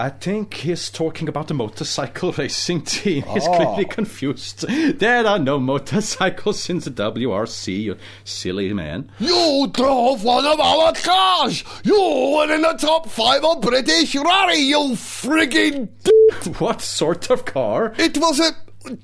I 0.00 0.10
think 0.10 0.54
he's 0.54 0.90
talking 0.90 1.26
about 1.28 1.50
a 1.50 1.54
motorcycle 1.54 2.30
racing 2.38 2.82
team. 2.82 3.24
He's 3.24 3.48
clearly 3.48 3.84
confused. 3.84 4.60
There 4.68 5.26
are 5.26 5.40
no 5.40 5.58
motorcycles 5.58 6.70
in 6.70 6.78
the 6.78 6.92
WRC, 6.92 7.82
you 7.82 7.96
silly 8.22 8.72
man. 8.72 9.10
You 9.18 9.68
drove 9.72 10.22
one 10.22 10.46
of 10.46 10.60
our 10.60 10.92
cars! 10.92 11.64
You 11.82 12.00
were 12.00 12.54
in 12.54 12.62
the 12.62 12.74
top 12.74 13.08
five 13.08 13.44
of 13.44 13.60
British 13.60 14.14
Rally, 14.14 14.60
you 14.60 14.78
friggin' 14.94 15.88
d- 16.04 16.50
What 16.60 16.80
sort 16.80 17.28
of 17.30 17.44
car? 17.44 17.92
It 17.98 18.18
was 18.18 18.38
a. 18.38 18.52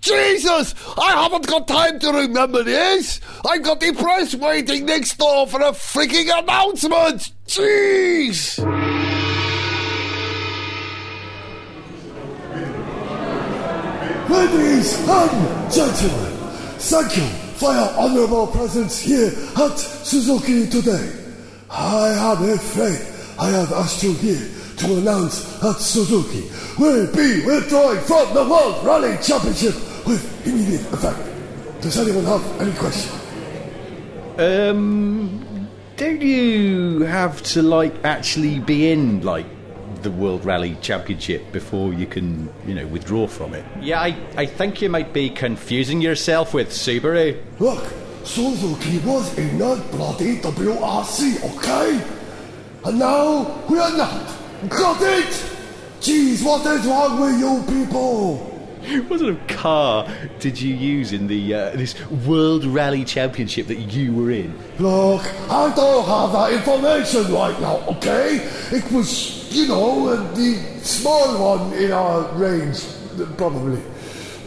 Jesus! 0.01 0.75
I 0.97 1.23
haven't 1.23 1.47
got 1.47 1.69
time 1.69 1.99
to 2.01 2.13
remember 2.13 2.63
this! 2.63 3.21
I've 3.47 3.63
got 3.63 3.81
the 3.81 3.93
press 3.93 4.35
waiting 4.35 4.87
next 4.87 5.17
door 5.19 5.47
for 5.47 5.61
a 5.61 5.73
freaking 5.73 6.31
announcement! 6.37 7.33
Jeez! 7.47 8.59
Ladies 14.29 15.09
and 15.09 15.73
gentlemen, 15.73 16.33
thank 16.79 17.17
you 17.17 17.27
for 17.57 17.73
your 17.73 17.91
honorable 17.97 18.47
presence 18.49 18.99
here 18.99 19.33
at 19.57 19.77
Suzuki 19.77 20.69
today. 20.69 21.13
I 21.71 22.09
have 22.09 22.41
a 22.41 22.59
faith 22.59 23.37
I 23.39 23.51
have 23.51 23.73
asked 23.73 24.03
you 24.03 24.13
here 24.15 24.49
to 24.79 24.97
announce 24.99 25.43
that 25.61 25.77
Suzuki 25.79 26.51
will 26.79 27.07
be 27.15 27.45
withdrawing 27.45 28.01
from 28.01 28.35
the 28.35 28.49
World 28.49 28.85
Rally 28.85 29.17
Championship 29.23 29.75
with 30.07 30.47
immediate 30.47 30.93
effect. 30.93 31.19
Does 31.81 31.99
anyone 31.99 32.25
have 32.25 32.61
any 32.61 32.73
question? 32.73 33.13
Um, 34.39 35.69
don't 35.97 36.21
you 36.21 37.03
have 37.03 37.43
to 37.55 37.63
like 37.63 38.05
actually 38.05 38.59
be 38.59 38.91
in 38.91 39.23
like 39.23 39.47
the 40.03 40.11
World 40.11 40.45
Rally 40.45 40.77
Championship 40.83 41.53
before 41.53 41.93
you 41.95 42.07
can, 42.07 42.53
you 42.67 42.75
know, 42.75 42.87
withdraw 42.87 43.27
from 43.27 43.55
it? 43.55 43.65
Yeah, 43.81 44.01
I, 44.01 44.17
I 44.37 44.47
think 44.47 44.83
you 44.83 44.89
might 44.89 45.13
be 45.13 45.31
confusing 45.31 46.01
yourself 46.01 46.53
with 46.53 46.71
Subaru. 46.71 47.41
Look, 47.61 47.93
Suzuki 48.25 48.99
was 48.99 49.37
in 49.39 49.59
the 49.59 49.83
bloody 49.93 50.39
WRC, 50.39 51.57
okay? 51.57 52.03
And 52.85 52.99
now 52.99 53.63
we 53.69 53.79
are 53.79 53.97
not. 53.97 54.44
Got 54.69 55.03
it? 55.03 55.51
Jeez, 56.01 56.45
what 56.45 56.67
is 56.67 56.87
wrong 56.87 57.21
with 57.21 57.39
you 57.39 57.65
people? 57.67 58.51
What 59.09 59.21
sort 59.21 59.33
of 59.33 59.47
car 59.47 60.07
did 60.41 60.61
you 60.61 60.75
use 60.75 61.13
in 61.13 61.27
the 61.27 61.55
uh, 61.55 61.71
this 61.71 61.99
World 62.27 62.65
Rally 62.67 63.05
Championship 63.05 63.67
that 63.69 63.79
you 63.79 64.13
were 64.13 64.31
in? 64.31 64.55
Look, 64.79 65.23
I 65.51 65.75
don't 65.75 66.05
have 66.05 66.33
that 66.33 66.53
information 66.53 67.33
right 67.33 67.59
now, 67.61 67.79
okay? 67.97 68.47
It 68.71 68.91
was, 68.93 69.51
you 69.55 69.69
know, 69.69 70.09
uh, 70.09 70.35
the 70.35 70.57
small 70.83 71.57
one 71.57 71.73
in 71.73 71.93
our 71.93 72.29
range, 72.35 72.85
probably. 73.39 73.81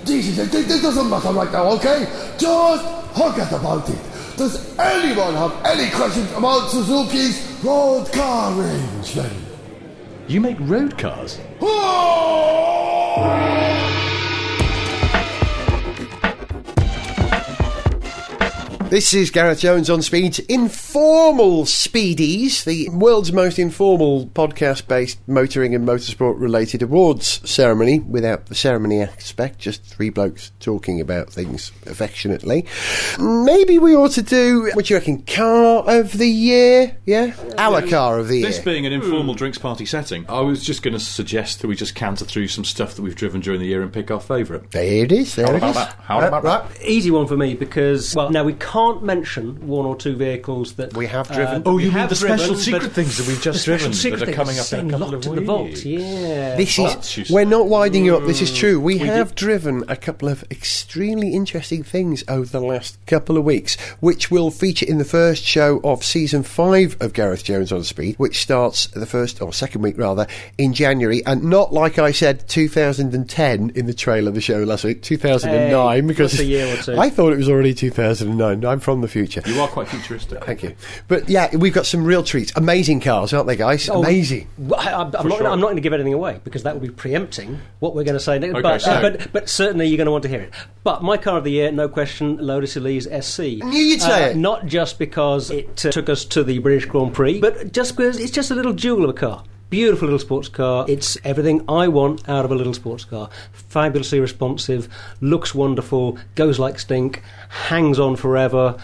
Jesus, 0.05 0.53
it, 0.53 0.69
it 0.69 0.81
doesn't 0.81 1.09
matter 1.09 1.31
right 1.31 1.51
now, 1.51 1.71
okay? 1.71 2.05
Just 2.37 2.85
forget 3.17 3.51
about 3.51 3.89
it. 3.89 3.99
Does 4.37 4.77
anyone 4.77 5.33
have 5.33 5.65
any 5.65 5.89
questions 5.89 6.31
about 6.33 6.69
Suzuki's 6.69 7.57
road 7.63 8.11
car 8.13 8.53
range 8.53 9.15
then? 9.15 9.46
You 10.29 10.41
make 10.41 10.57
road 10.59 10.97
cars? 10.97 11.39
This 18.89 19.13
is 19.13 19.31
Gareth 19.31 19.59
Jones 19.59 19.89
on 19.89 20.01
Speed's 20.01 20.39
Informal 20.39 21.65
Speedies, 21.65 22.63
the 22.63 22.87
world's 22.89 23.33
most 23.33 23.59
informal 23.59 24.27
podcast 24.27 24.87
based 24.87 25.19
motoring 25.27 25.75
and 25.75 25.85
motorsport 25.85 26.39
related 26.39 26.81
awards 26.81 27.41
ceremony 27.49 27.99
without 27.99 28.45
the 28.45 28.55
ceremony 28.55 29.01
aspect, 29.01 29.59
just 29.59 29.83
three 29.83 30.09
blokes 30.09 30.53
talking 30.61 31.01
about 31.01 31.29
things 31.29 31.73
affectionately. 31.85 32.65
Maybe 33.19 33.77
we 33.77 33.93
ought 33.93 34.11
to 34.11 34.21
do, 34.21 34.71
what 34.73 34.85
do 34.85 34.93
you 34.93 34.97
reckon, 34.99 35.21
car 35.23 35.83
of 35.85 36.13
the 36.13 36.29
year? 36.29 36.95
Yeah? 37.05 37.35
Our 37.57 37.85
car 37.85 38.19
of 38.19 38.29
the 38.29 38.37
year. 38.37 38.47
This 38.47 38.59
being 38.59 38.85
an 38.85 38.93
informal 38.93 39.33
drinks 39.33 39.57
party 39.57 39.85
setting, 39.85 40.25
I 40.29 40.39
was 40.39 40.63
just 40.63 40.81
going 40.81 40.93
to 40.93 40.99
suggest 40.99 41.59
that 41.61 41.67
we 41.67 41.75
just 41.75 41.93
canter 41.93 42.23
through 42.23 42.47
some 42.47 42.63
stuff 42.63 42.95
that 42.95 43.01
we've 43.01 43.15
driven 43.17 43.41
during 43.41 43.59
the 43.59 43.67
year 43.67 43.81
and 43.81 43.91
pick 43.91 44.09
our 44.11 44.21
favourite. 44.21 44.71
There 44.71 45.03
it 45.03 45.11
is. 45.11 45.35
There 45.35 45.45
How 45.45 45.53
it 45.53 45.57
about 45.57 45.69
is. 45.71 45.75
that? 45.75 45.95
How 46.03 46.21
Uh, 46.21 46.27
about 46.29 46.43
that? 46.43 46.81
Easy 46.87 47.11
one 47.11 47.27
for 47.27 47.35
me 47.35 47.53
because 47.53 48.15
well, 48.15 48.29
now 48.29 48.45
we 48.45 48.53
can't 48.53 48.76
mention 49.03 49.67
one 49.67 49.85
or 49.85 49.95
two 49.95 50.15
vehicles 50.15 50.73
that 50.73 50.95
We 50.95 51.07
have 51.07 51.27
driven. 51.27 51.45
Uh, 51.47 51.49
oh, 51.49 51.59
that 51.59 51.69
Oh, 51.69 51.75
we 51.75 51.83
you 51.83 51.89
mean 51.89 51.97
have 51.99 52.09
the 52.09 52.15
special 52.15 52.55
secret 52.55 52.91
things 52.91 53.17
that 53.17 53.27
we've 53.27 53.41
just 53.41 53.65
the 53.65 53.71
driven 53.77 53.93
secret 53.93 54.19
that 54.19 54.29
are 54.29 54.33
coming 54.33 54.57
up 54.59 54.71
in 54.73 54.87
a 54.87 54.89
couple 54.91 55.07
locked 55.11 55.25
of 55.25 55.31
in 55.33 55.35
the 55.39 55.41
vault. 55.45 55.65
weeks. 55.67 55.85
Yeah, 55.85 56.55
This 56.55 56.77
What? 56.77 56.99
is. 56.99 57.09
She's- 57.09 57.29
We're 57.31 57.45
not 57.45 57.67
winding 57.67 58.05
you 58.05 58.15
up. 58.15 58.25
This 58.25 58.41
is 58.41 58.51
mm, 58.51 58.55
true. 58.57 58.79
We, 58.79 58.95
We 58.95 58.99
have 59.07 59.35
driven 59.35 59.83
a 59.87 59.95
couple 59.95 60.27
of 60.29 60.43
extremely 60.51 61.33
interesting 61.33 61.83
things 61.83 62.23
over 62.27 62.45
the 62.45 62.61
last 62.61 62.97
couple 63.05 63.37
of 63.37 63.43
weeks, 63.43 63.75
which 63.99 64.29
will 64.31 64.51
feature 64.51 64.85
in 64.85 64.97
the 64.97 65.05
first 65.05 65.43
show 65.43 65.79
of 65.83 66.03
season 66.03 66.43
five 66.43 66.95
of 66.99 67.13
Gareth 67.13 67.43
Jones 67.43 67.71
on 67.71 67.83
Speed, 67.83 68.15
which 68.17 68.41
starts 68.41 68.87
the 68.87 69.05
first 69.05 69.41
or 69.41 69.51
second 69.53 69.81
week 69.81 69.97
rather 69.97 70.27
in 70.57 70.73
January, 70.73 71.25
and 71.25 71.43
not 71.43 71.73
like 71.73 71.97
I 71.99 72.11
said 72.11 72.47
2010 72.47 73.71
in 73.75 73.85
the 73.85 73.93
trailer 73.93 74.29
of 74.29 74.35
the 74.35 74.41
show 74.41 74.63
last 74.63 74.83
week, 74.83 75.01
2009, 75.01 75.95
Hey, 75.95 76.01
because 76.01 76.39
a 76.39 76.45
year 76.45 76.73
or 76.73 76.77
two. 76.81 76.97
I 76.97 77.09
thought 77.09 77.33
it 77.33 77.37
was 77.37 77.49
already 77.49 77.73
2009. 77.73 78.59
I'm 78.67 78.79
from 78.79 79.01
the 79.01 79.07
future. 79.07 79.41
You 79.45 79.59
are 79.61 79.67
quite 79.67 79.87
futuristic. 79.87 80.43
Thank 80.43 80.63
you. 80.63 80.75
But 81.07 81.29
yeah, 81.29 81.55
we've 81.55 81.73
got 81.73 81.85
some 81.85 82.03
real 82.03 82.23
treats. 82.23 82.51
Amazing 82.55 83.01
cars, 83.01 83.33
aren't 83.33 83.47
they, 83.47 83.55
guys? 83.55 83.89
Oh, 83.89 83.99
Amazing. 84.01 84.47
I, 84.77 84.93
I'm, 84.93 85.15
I'm 85.15 85.27
not, 85.27 85.37
sure. 85.37 85.47
I'm 85.47 85.59
not 85.59 85.67
going 85.67 85.75
to 85.77 85.81
give 85.81 85.93
anything 85.93 86.13
away 86.13 86.39
because 86.43 86.63
that 86.63 86.73
would 86.75 86.81
be 86.83 86.89
preempting 86.93 87.59
what 87.79 87.95
we're 87.95 88.03
going 88.03 88.15
to 88.17 88.19
say 88.19 88.37
next. 88.39 88.53
Okay, 88.53 88.61
but, 88.61 88.81
so- 88.81 89.01
but, 89.01 89.31
but 89.33 89.49
certainly 89.49 89.87
you're 89.87 89.97
going 89.97 90.05
to 90.05 90.11
want 90.11 90.23
to 90.23 90.29
hear 90.29 90.41
it. 90.41 90.53
But 90.83 91.03
my 91.03 91.17
car 91.17 91.37
of 91.37 91.43
the 91.43 91.51
year, 91.51 91.71
no 91.71 91.89
question, 91.89 92.37
Lotus 92.37 92.75
Elise 92.77 93.07
SC. 93.21 93.39
knew 93.39 93.71
you'd 93.77 94.01
say 94.01 94.25
Uh, 94.25 94.29
it. 94.29 94.37
Not 94.37 94.65
just 94.67 94.99
because 94.99 95.51
it 95.51 95.85
uh, 95.85 95.91
took 95.91 96.09
us 96.09 96.23
to 96.25 96.43
the 96.43 96.59
British 96.59 96.85
Grand 96.85 97.13
Prix, 97.13 97.39
but 97.41 97.71
just 97.73 97.95
because 97.97 98.19
it's 98.19 98.31
just 98.31 98.51
a 98.51 98.55
little 98.55 98.73
jewel 98.73 99.03
of 99.03 99.09
a 99.09 99.13
car. 99.13 99.43
Beautiful 99.69 100.07
little 100.07 100.19
sports 100.19 100.47
car. 100.47 100.85
It's 100.87 101.17
everything 101.25 101.65
I 101.67 101.89
want 101.89 102.27
out 102.29 102.45
of 102.45 102.51
a 102.51 102.55
little 102.55 102.73
sports 102.73 103.03
car. 103.03 103.29
Fabulously 103.51 104.19
responsive, 104.19 104.87
looks 105.19 105.53
wonderful, 105.53 106.17
goes 106.35 106.57
like 106.57 106.79
stink, 106.79 107.21
hangs 107.49 107.99
on 107.99 108.15
forever. 108.15 108.77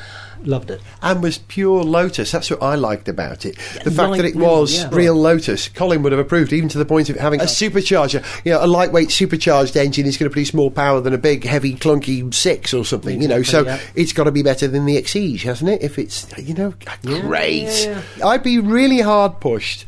Loved 0.45 0.71
it. 0.71 0.81
and 1.01 1.23
was 1.23 1.37
pure 1.37 1.83
Lotus. 1.83 2.31
That's 2.31 2.49
what 2.49 2.61
I 2.61 2.75
liked 2.75 3.07
about 3.07 3.45
it. 3.45 3.55
The 3.83 3.91
fact 3.91 4.11
light 4.11 4.17
that 4.17 4.25
it 4.25 4.35
was 4.35 4.81
yeah. 4.81 4.89
real 4.91 5.15
Lotus. 5.15 5.69
Colin 5.69 6.03
would 6.03 6.11
have 6.11 6.19
approved, 6.19 6.51
even 6.51 6.67
to 6.69 6.77
the 6.77 6.85
point 6.85 7.09
of 7.09 7.15
having 7.15 7.39
a 7.39 7.43
uh, 7.43 7.47
supercharger. 7.47 8.25
You 8.43 8.51
know, 8.51 8.63
a 8.63 8.67
lightweight 8.67 9.09
supercharged 9.09 9.77
engine 9.77 10.05
is 10.05 10.17
going 10.17 10.29
to 10.29 10.33
produce 10.33 10.53
more 10.53 10.69
power 10.69 10.99
than 10.99 11.13
a 11.13 11.17
big, 11.17 11.45
heavy, 11.45 11.75
clunky 11.75 12.33
six 12.33 12.73
or 12.73 12.83
something. 12.83 13.21
you 13.21 13.27
know, 13.27 13.41
so 13.41 13.63
yeah. 13.63 13.79
it's 13.95 14.11
got 14.11 14.25
to 14.25 14.31
be 14.31 14.43
better 14.43 14.67
than 14.67 14.85
the 14.85 15.01
Exige, 15.01 15.43
hasn't 15.43 15.69
it? 15.69 15.81
If 15.81 15.97
it's 15.97 16.27
you 16.37 16.53
know, 16.55 16.73
great. 17.03 17.85
yeah, 17.85 18.01
I'd 18.23 18.43
be 18.43 18.59
really 18.59 18.99
hard 18.99 19.39
pushed. 19.39 19.85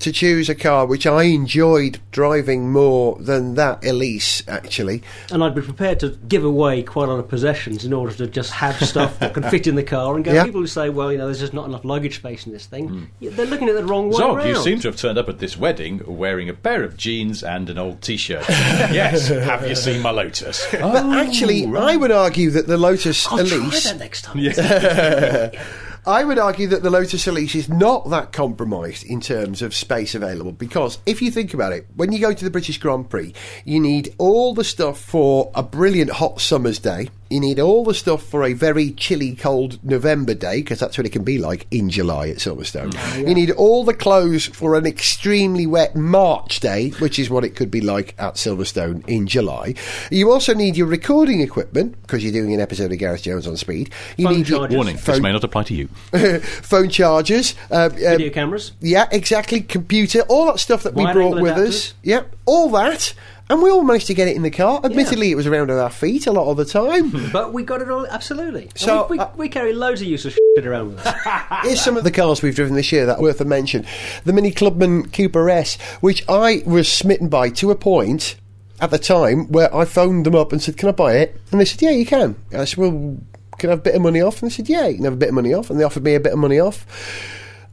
To 0.00 0.12
choose 0.12 0.48
a 0.48 0.54
car 0.54 0.86
which 0.86 1.06
I 1.06 1.24
enjoyed 1.24 2.00
driving 2.10 2.70
more 2.70 3.16
than 3.20 3.54
that 3.54 3.84
Elise, 3.84 4.42
actually. 4.48 5.02
And 5.30 5.42
I'd 5.42 5.54
be 5.54 5.60
prepared 5.60 6.00
to 6.00 6.10
give 6.28 6.44
away 6.44 6.82
quite 6.82 7.08
a 7.08 7.12
lot 7.12 7.18
of 7.18 7.28
possessions 7.28 7.84
in 7.84 7.92
order 7.92 8.14
to 8.14 8.26
just 8.26 8.52
have 8.52 8.76
stuff 8.80 9.18
that 9.18 9.34
can 9.34 9.42
fit 9.44 9.66
in 9.66 9.74
the 9.74 9.82
car 9.82 10.14
and 10.14 10.24
go. 10.24 10.32
Yeah. 10.32 10.44
People 10.44 10.60
who 10.60 10.66
say, 10.66 10.88
well, 10.88 11.10
you 11.10 11.18
know, 11.18 11.26
there's 11.26 11.40
just 11.40 11.54
not 11.54 11.66
enough 11.66 11.84
luggage 11.84 12.16
space 12.16 12.46
in 12.46 12.52
this 12.52 12.66
thing, 12.66 12.88
hmm. 12.88 13.04
yeah, 13.20 13.30
they're 13.30 13.46
looking 13.46 13.68
at 13.68 13.74
the 13.74 13.84
wrong 13.84 14.08
way 14.08 14.16
Zog, 14.16 14.38
around. 14.38 14.48
you 14.48 14.56
seem 14.56 14.78
to 14.80 14.88
have 14.88 14.96
turned 14.96 15.18
up 15.18 15.28
at 15.28 15.38
this 15.38 15.56
wedding 15.56 16.02
wearing 16.06 16.48
a 16.48 16.54
pair 16.54 16.84
of 16.84 16.96
jeans 16.96 17.42
and 17.42 17.68
an 17.70 17.78
old 17.78 18.02
T-shirt. 18.02 18.48
yes, 18.48 19.28
have 19.28 19.68
you 19.68 19.74
seen 19.74 20.02
my 20.02 20.10
Lotus? 20.10 20.66
But 20.70 20.82
actually, 20.82 21.64
oh, 21.66 21.76
I 21.76 21.96
would 21.96 22.12
argue 22.12 22.50
that 22.50 22.66
the 22.66 22.76
Lotus 22.76 23.26
I'll 23.26 23.40
Elise. 23.40 23.82
try 23.82 23.92
that 23.92 23.98
next 23.98 24.22
time. 24.22 25.82
I 26.08 26.24
would 26.24 26.38
argue 26.38 26.68
that 26.68 26.82
the 26.82 26.88
Lotus 26.88 27.26
Elise 27.26 27.54
is 27.54 27.68
not 27.68 28.08
that 28.08 28.32
compromised 28.32 29.04
in 29.04 29.20
terms 29.20 29.60
of 29.60 29.74
space 29.74 30.14
available 30.14 30.52
because 30.52 30.96
if 31.04 31.20
you 31.20 31.30
think 31.30 31.52
about 31.52 31.74
it, 31.74 31.86
when 31.96 32.12
you 32.12 32.18
go 32.18 32.32
to 32.32 32.44
the 32.46 32.50
British 32.50 32.78
Grand 32.78 33.10
Prix, 33.10 33.34
you 33.66 33.78
need 33.78 34.14
all 34.16 34.54
the 34.54 34.64
stuff 34.64 34.98
for 34.98 35.52
a 35.54 35.62
brilliant 35.62 36.12
hot 36.12 36.40
summer's 36.40 36.78
day. 36.78 37.10
You 37.30 37.40
need 37.40 37.60
all 37.60 37.84
the 37.84 37.94
stuff 37.94 38.22
for 38.22 38.42
a 38.44 38.54
very 38.54 38.92
chilly, 38.92 39.34
cold 39.34 39.78
November 39.84 40.34
day 40.34 40.60
because 40.60 40.80
that's 40.80 40.96
what 40.96 41.06
it 41.06 41.10
can 41.10 41.24
be 41.24 41.38
like 41.38 41.66
in 41.70 41.90
July 41.90 42.28
at 42.28 42.38
Silverstone. 42.38 42.94
You 43.18 43.34
need 43.34 43.50
all 43.50 43.84
the 43.84 43.92
clothes 43.92 44.46
for 44.46 44.76
an 44.76 44.86
extremely 44.86 45.66
wet 45.66 45.94
March 45.94 46.60
day, 46.60 46.90
which 47.00 47.18
is 47.18 47.28
what 47.28 47.44
it 47.44 47.54
could 47.54 47.70
be 47.70 47.82
like 47.82 48.14
at 48.18 48.34
Silverstone 48.34 49.06
in 49.08 49.26
July. 49.26 49.74
You 50.10 50.30
also 50.32 50.54
need 50.54 50.76
your 50.76 50.86
recording 50.86 51.40
equipment 51.40 52.00
because 52.02 52.24
you're 52.24 52.32
doing 52.32 52.54
an 52.54 52.60
episode 52.60 52.92
of 52.92 52.98
Gareth 52.98 53.22
Jones 53.22 53.46
on 53.46 53.56
Speed. 53.56 53.90
You 54.16 54.26
Phone 54.26 54.36
need 54.36 54.48
your 54.48 54.58
chargers. 54.60 54.76
Warning, 54.76 54.96
this 54.96 55.04
phone- 55.04 55.22
may 55.22 55.32
not 55.32 55.44
apply 55.44 55.64
to 55.64 55.74
you. 55.74 55.88
phone 56.40 56.88
chargers, 56.88 57.54
uh, 57.70 57.74
uh, 57.74 57.88
Video 57.88 58.30
cameras. 58.30 58.72
yeah, 58.80 59.06
exactly, 59.12 59.60
computer, 59.60 60.22
all 60.22 60.46
that 60.46 60.60
stuff 60.60 60.82
that 60.84 60.94
we 60.94 61.04
brought 61.12 61.42
with 61.42 61.52
adapters. 61.52 61.68
us. 61.68 61.94
Yep, 62.02 62.36
all 62.46 62.70
that. 62.70 63.12
And 63.50 63.62
we 63.62 63.70
all 63.70 63.82
managed 63.82 64.06
to 64.08 64.14
get 64.14 64.28
it 64.28 64.36
in 64.36 64.42
the 64.42 64.50
car. 64.50 64.80
Admittedly, 64.84 65.30
it 65.30 65.34
was 65.34 65.46
around 65.46 65.70
our 65.70 65.88
feet 65.90 66.26
a 66.26 66.32
lot 66.32 66.50
of 66.50 66.56
the 66.58 66.64
time. 66.66 67.10
But 67.32 67.52
we 67.52 67.62
got 67.62 67.80
it 67.80 67.90
all, 67.90 68.06
absolutely. 68.06 68.64
And 68.64 68.78
So, 68.78 69.06
we, 69.08 69.16
we, 69.16 69.22
uh, 69.22 69.28
we 69.36 69.48
carry 69.48 69.72
loads 69.72 70.02
of 70.02 70.08
useless 70.08 70.34
shit 70.56 70.66
around 70.66 70.94
with 70.96 71.06
us. 71.06 71.62
Here's 71.62 71.80
some 71.80 71.96
of 71.96 72.04
the 72.04 72.10
cars 72.10 72.42
we've 72.42 72.54
driven 72.54 72.74
this 72.74 72.92
year 72.92 73.06
that 73.06 73.18
are 73.18 73.22
worth 73.22 73.40
a 73.40 73.44
mention. 73.44 73.86
The 74.24 74.32
Mini 74.32 74.50
Clubman 74.50 75.10
Cooper 75.10 75.48
S, 75.48 75.80
which 76.00 76.24
I 76.28 76.62
was 76.66 76.90
smitten 76.90 77.28
by 77.28 77.50
to 77.50 77.70
a 77.70 77.74
point 77.74 78.36
at 78.80 78.90
the 78.90 78.98
time 78.98 79.46
where 79.50 79.74
I 79.74 79.84
phoned 79.86 80.26
them 80.26 80.34
up 80.34 80.52
and 80.52 80.62
said, 80.62 80.76
Can 80.76 80.88
I 80.88 80.92
buy 80.92 81.16
it? 81.16 81.40
And 81.50 81.60
they 81.60 81.64
said, 81.64 81.80
Yeah, 81.82 81.90
you 81.90 82.06
can. 82.06 82.36
I 82.52 82.64
said, 82.64 82.78
Well, 82.78 83.16
can 83.58 83.70
I 83.70 83.72
have 83.72 83.80
a 83.80 83.82
bit 83.82 83.94
of 83.94 84.02
money 84.02 84.20
off? 84.20 84.40
And 84.42 84.50
they 84.50 84.54
said, 84.54 84.68
Yeah, 84.68 84.86
you 84.86 84.96
can 84.96 85.04
have 85.04 85.14
a 85.14 85.16
bit 85.16 85.30
of 85.30 85.34
money 85.34 85.52
off. 85.54 85.70
And 85.70 85.80
they 85.80 85.84
offered 85.84 86.04
me 86.04 86.14
a 86.14 86.20
bit 86.20 86.32
of 86.32 86.38
money 86.38 86.60
off. 86.60 86.86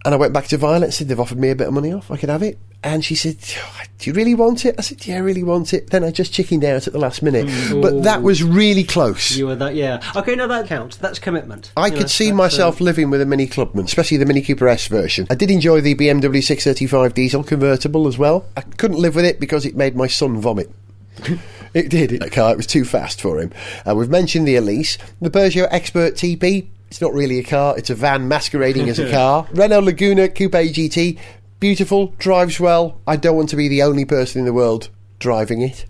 And 0.06 0.14
I 0.14 0.18
went 0.18 0.34
back 0.34 0.46
to 0.50 0.58
Violet 0.58 0.84
and 0.84 0.94
said, 0.94 1.08
They've 1.08 1.20
offered 1.20 1.40
me 1.40 1.50
a 1.50 1.56
bit 1.56 1.68
of 1.68 1.74
money 1.74 1.92
off. 1.92 2.12
I 2.12 2.18
could 2.18 2.30
have 2.30 2.44
it. 2.44 2.60
And 2.84 3.04
she 3.04 3.16
said, 3.16 3.38
Do 3.98 4.10
you 4.10 4.14
really 4.14 4.36
want 4.36 4.64
it? 4.64 4.76
I 4.78 4.82
said, 4.82 5.06
Yeah, 5.08 5.16
I 5.16 5.20
really 5.20 5.42
want 5.44 5.74
it. 5.74 5.90
Then 5.90 6.04
I 6.04 6.12
just 6.12 6.32
chickened 6.32 6.64
out 6.64 6.86
at 6.86 6.94
the 6.94 7.00
last 7.00 7.24
minute. 7.24 7.48
But 7.82 8.04
that 8.04 8.22
was 8.22 8.44
really 8.44 8.84
close. 8.84 9.36
you 9.36 9.48
were 9.48 9.56
that, 9.56 9.74
yeah. 9.74 10.00
Okay, 10.16 10.36
now 10.36 10.46
that 10.46 10.68
counts. 10.68 10.98
That's 10.98 11.18
commitment. 11.18 11.72
I 11.76 11.88
You 11.88 11.92
know, 11.94 11.98
could 11.98 12.12
see 12.12 12.32
myself 12.32 12.80
uh, 12.80 12.84
living 12.84 13.10
with 13.10 13.20
a 13.22 13.26
Mini 13.26 13.48
Clubman, 13.48 13.86
especially 13.86 14.18
the 14.18 14.26
Mini 14.28 14.44
Cooper 14.44 14.68
S 14.68 14.88
version. 14.88 15.26
I 15.32 15.36
did 15.36 15.50
enjoy 15.50 15.82
the 15.82 15.96
BMW 15.96 16.44
635 16.44 17.16
diesel 17.16 17.44
convertible 17.44 18.08
as 18.08 18.18
well. 18.20 18.46
I 18.56 18.62
couldn't 18.62 19.00
live 19.00 19.16
with 19.16 19.26
it 19.26 19.40
because 19.40 19.66
it 19.66 19.76
made 19.76 19.96
my 19.96 20.06
son 20.08 20.40
vomit. 20.40 20.70
it 21.74 21.90
did. 21.90 22.12
That 22.12 22.32
car, 22.32 22.52
it 22.52 22.58
was 22.58 22.68
too 22.68 22.86
fast 22.86 23.22
for 23.22 23.40
him. 23.40 23.52
Uh, 23.88 23.96
we've 23.96 24.10
mentioned 24.10 24.48
the 24.48 24.56
Elise, 24.56 25.00
the 25.20 25.32
Peugeot 25.32 25.68
Expert 25.72 26.14
TP. 26.14 26.68
It's 26.96 27.02
not 27.02 27.14
really 27.14 27.40
a 27.40 27.44
car; 27.44 27.78
it's 27.78 27.90
a 27.90 27.94
van 27.94 28.30
masquerading 28.30 28.88
as 28.88 29.00
a 29.00 29.12
car. 29.12 29.50
Renault 29.54 29.82
Laguna 29.82 30.30
Coupe 30.30 30.54
GT, 30.54 31.20
beautiful, 31.60 32.14
drives 32.20 32.58
well. 32.58 33.02
I 33.06 33.18
don't 33.18 33.36
want 33.36 33.50
to 33.50 33.58
be 33.58 33.68
the 33.68 33.84
only 33.84 34.06
person 34.06 34.40
in 34.40 34.46
the 34.46 34.54
world 34.54 34.88
driving 35.20 35.60
it. 35.60 35.86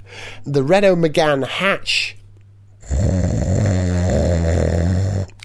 The 0.46 0.64
Renault 0.64 0.96
Megane 0.96 1.46
Hatch 1.46 2.18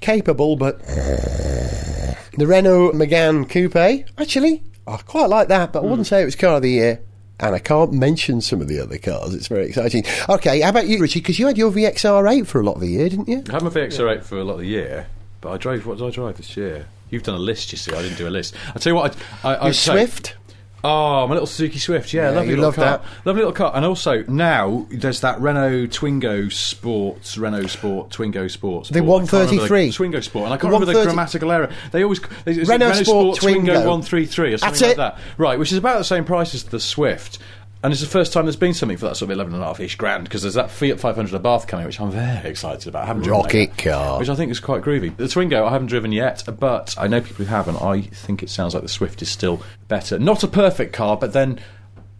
capable, 0.00 0.56
but 0.56 0.78
the 0.78 2.46
Renault 2.46 2.92
Megane 2.92 3.46
Coupe, 3.46 4.06
actually, 4.16 4.62
I 4.86 4.96
quite 4.96 5.28
like 5.28 5.48
that, 5.48 5.74
but 5.74 5.80
I 5.80 5.82
wouldn't 5.82 6.08
hmm. 6.08 6.14
say 6.14 6.22
it 6.22 6.24
was 6.24 6.36
car 6.36 6.56
of 6.56 6.62
the 6.62 6.70
year. 6.70 7.02
And 7.38 7.54
I 7.54 7.58
can't 7.58 7.92
mention 7.92 8.40
some 8.40 8.62
of 8.62 8.68
the 8.68 8.80
other 8.80 8.96
cars. 8.96 9.34
It's 9.34 9.48
very 9.48 9.66
exciting. 9.66 10.04
Okay, 10.26 10.60
how 10.60 10.70
about 10.70 10.88
you, 10.88 10.98
Richie? 10.98 11.20
Because 11.20 11.38
you 11.38 11.46
had 11.46 11.58
your 11.58 11.70
VXR8 11.70 12.46
for 12.46 12.60
a 12.60 12.64
lot 12.64 12.76
of 12.76 12.80
the 12.80 12.88
year, 12.88 13.10
didn't 13.10 13.28
you? 13.28 13.44
I 13.50 13.52
had 13.52 13.62
my 13.62 13.68
VXR8 13.68 14.24
for 14.24 14.38
a 14.38 14.44
lot 14.44 14.54
of 14.54 14.60
the 14.60 14.66
year, 14.66 15.06
but 15.40 15.50
I 15.52 15.56
drove. 15.56 15.86
What 15.86 15.98
did 15.98 16.06
I 16.06 16.10
drive 16.10 16.36
this 16.36 16.56
year? 16.56 16.86
You've 17.10 17.22
done 17.24 17.34
a 17.34 17.38
list, 17.38 17.72
you 17.72 17.78
see. 17.78 17.92
I 17.92 18.02
didn't 18.02 18.18
do 18.18 18.28
a 18.28 18.30
list. 18.30 18.54
I 18.74 18.78
tell 18.78 18.92
you 18.92 18.94
what, 18.94 19.16
I, 19.42 19.68
I, 19.68 19.70
Swift? 19.72 20.36
Oh, 20.82 21.26
my 21.26 21.34
little 21.34 21.46
Suzuki 21.46 21.78
Swift. 21.78 22.14
Yeah, 22.14 22.22
Yeah, 22.22 22.30
lovely 22.30 22.50
you 22.50 22.56
little 22.56 22.64
love 22.68 22.74
car. 22.76 22.84
that. 22.84 23.04
Lovely 23.26 23.40
little 23.42 23.52
car. 23.52 23.72
And 23.74 23.84
also 23.84 24.22
now 24.28 24.86
there's 24.90 25.20
that 25.20 25.38
Renault 25.40 25.88
Twingo 25.88 26.50
Sports, 26.50 27.36
Renault 27.36 27.66
Sport, 27.66 28.08
Twingo 28.10 28.50
Sports. 28.50 28.88
The 28.88 29.00
Sport. 29.00 29.08
I 29.08 29.12
133. 29.12 29.86
the- 29.86 29.92
Twingo 29.92 30.22
Sport, 30.24 30.44
and 30.46 30.54
I 30.54 30.56
can't 30.56 30.72
remember 30.72 30.86
the 30.86 30.92
130 30.98 31.04
grammatical 31.06 31.52
error. 31.52 31.70
They 31.92 32.02
always 32.02 32.20
it 32.46 32.66
Renault 32.68 32.92
Sport 32.94 33.38
Twingo. 33.40 33.86
One 33.86 34.00
Three 34.02 34.24
Three 34.24 34.54
or 34.54 34.58
something 34.58 34.70
That's 34.72 34.82
like 34.82 34.90
it. 34.92 34.96
that. 34.96 35.18
Right, 35.36 35.58
which 35.58 35.70
is 35.72 35.76
about 35.78 35.98
the 35.98 36.04
same 36.04 36.24
price 36.24 36.54
as 36.54 36.64
the 36.64 36.80
Swift. 36.80 37.38
And 37.82 37.92
it's 37.92 38.02
the 38.02 38.08
first 38.08 38.34
time 38.34 38.44
there's 38.44 38.56
been 38.56 38.74
something 38.74 38.98
for 38.98 39.06
that 39.06 39.16
sort 39.16 39.30
of 39.30 39.34
11 39.36 39.54
and 39.54 39.62
a 39.62 39.66
half 39.66 39.80
ish 39.80 39.96
grand 39.96 40.24
because 40.24 40.42
there's 40.42 40.54
that 40.54 40.70
Fiat 40.70 41.00
500 41.00 41.42
Abarth 41.42 41.66
coming, 41.66 41.86
which 41.86 41.98
I'm 41.98 42.10
very 42.10 42.50
excited 42.50 42.86
about. 42.86 43.04
I 43.04 43.06
haven't 43.06 43.22
driven 43.22 43.40
Rocket 43.40 43.58
yet, 43.58 43.78
car. 43.78 44.18
Which 44.18 44.28
I 44.28 44.34
think 44.34 44.50
is 44.50 44.60
quite 44.60 44.82
groovy. 44.82 45.16
The 45.16 45.24
Twingo 45.24 45.66
I 45.66 45.70
haven't 45.70 45.86
driven 45.86 46.12
yet, 46.12 46.44
but 46.58 46.94
I 46.98 47.06
know 47.06 47.22
people 47.22 47.46
who 47.46 47.50
have, 47.50 47.68
and 47.68 47.78
I 47.78 48.02
think 48.02 48.42
it 48.42 48.50
sounds 48.50 48.74
like 48.74 48.82
the 48.82 48.88
Swift 48.88 49.22
is 49.22 49.30
still 49.30 49.62
better. 49.88 50.18
Not 50.18 50.44
a 50.44 50.48
perfect 50.48 50.92
car, 50.92 51.16
but 51.16 51.32
then 51.32 51.58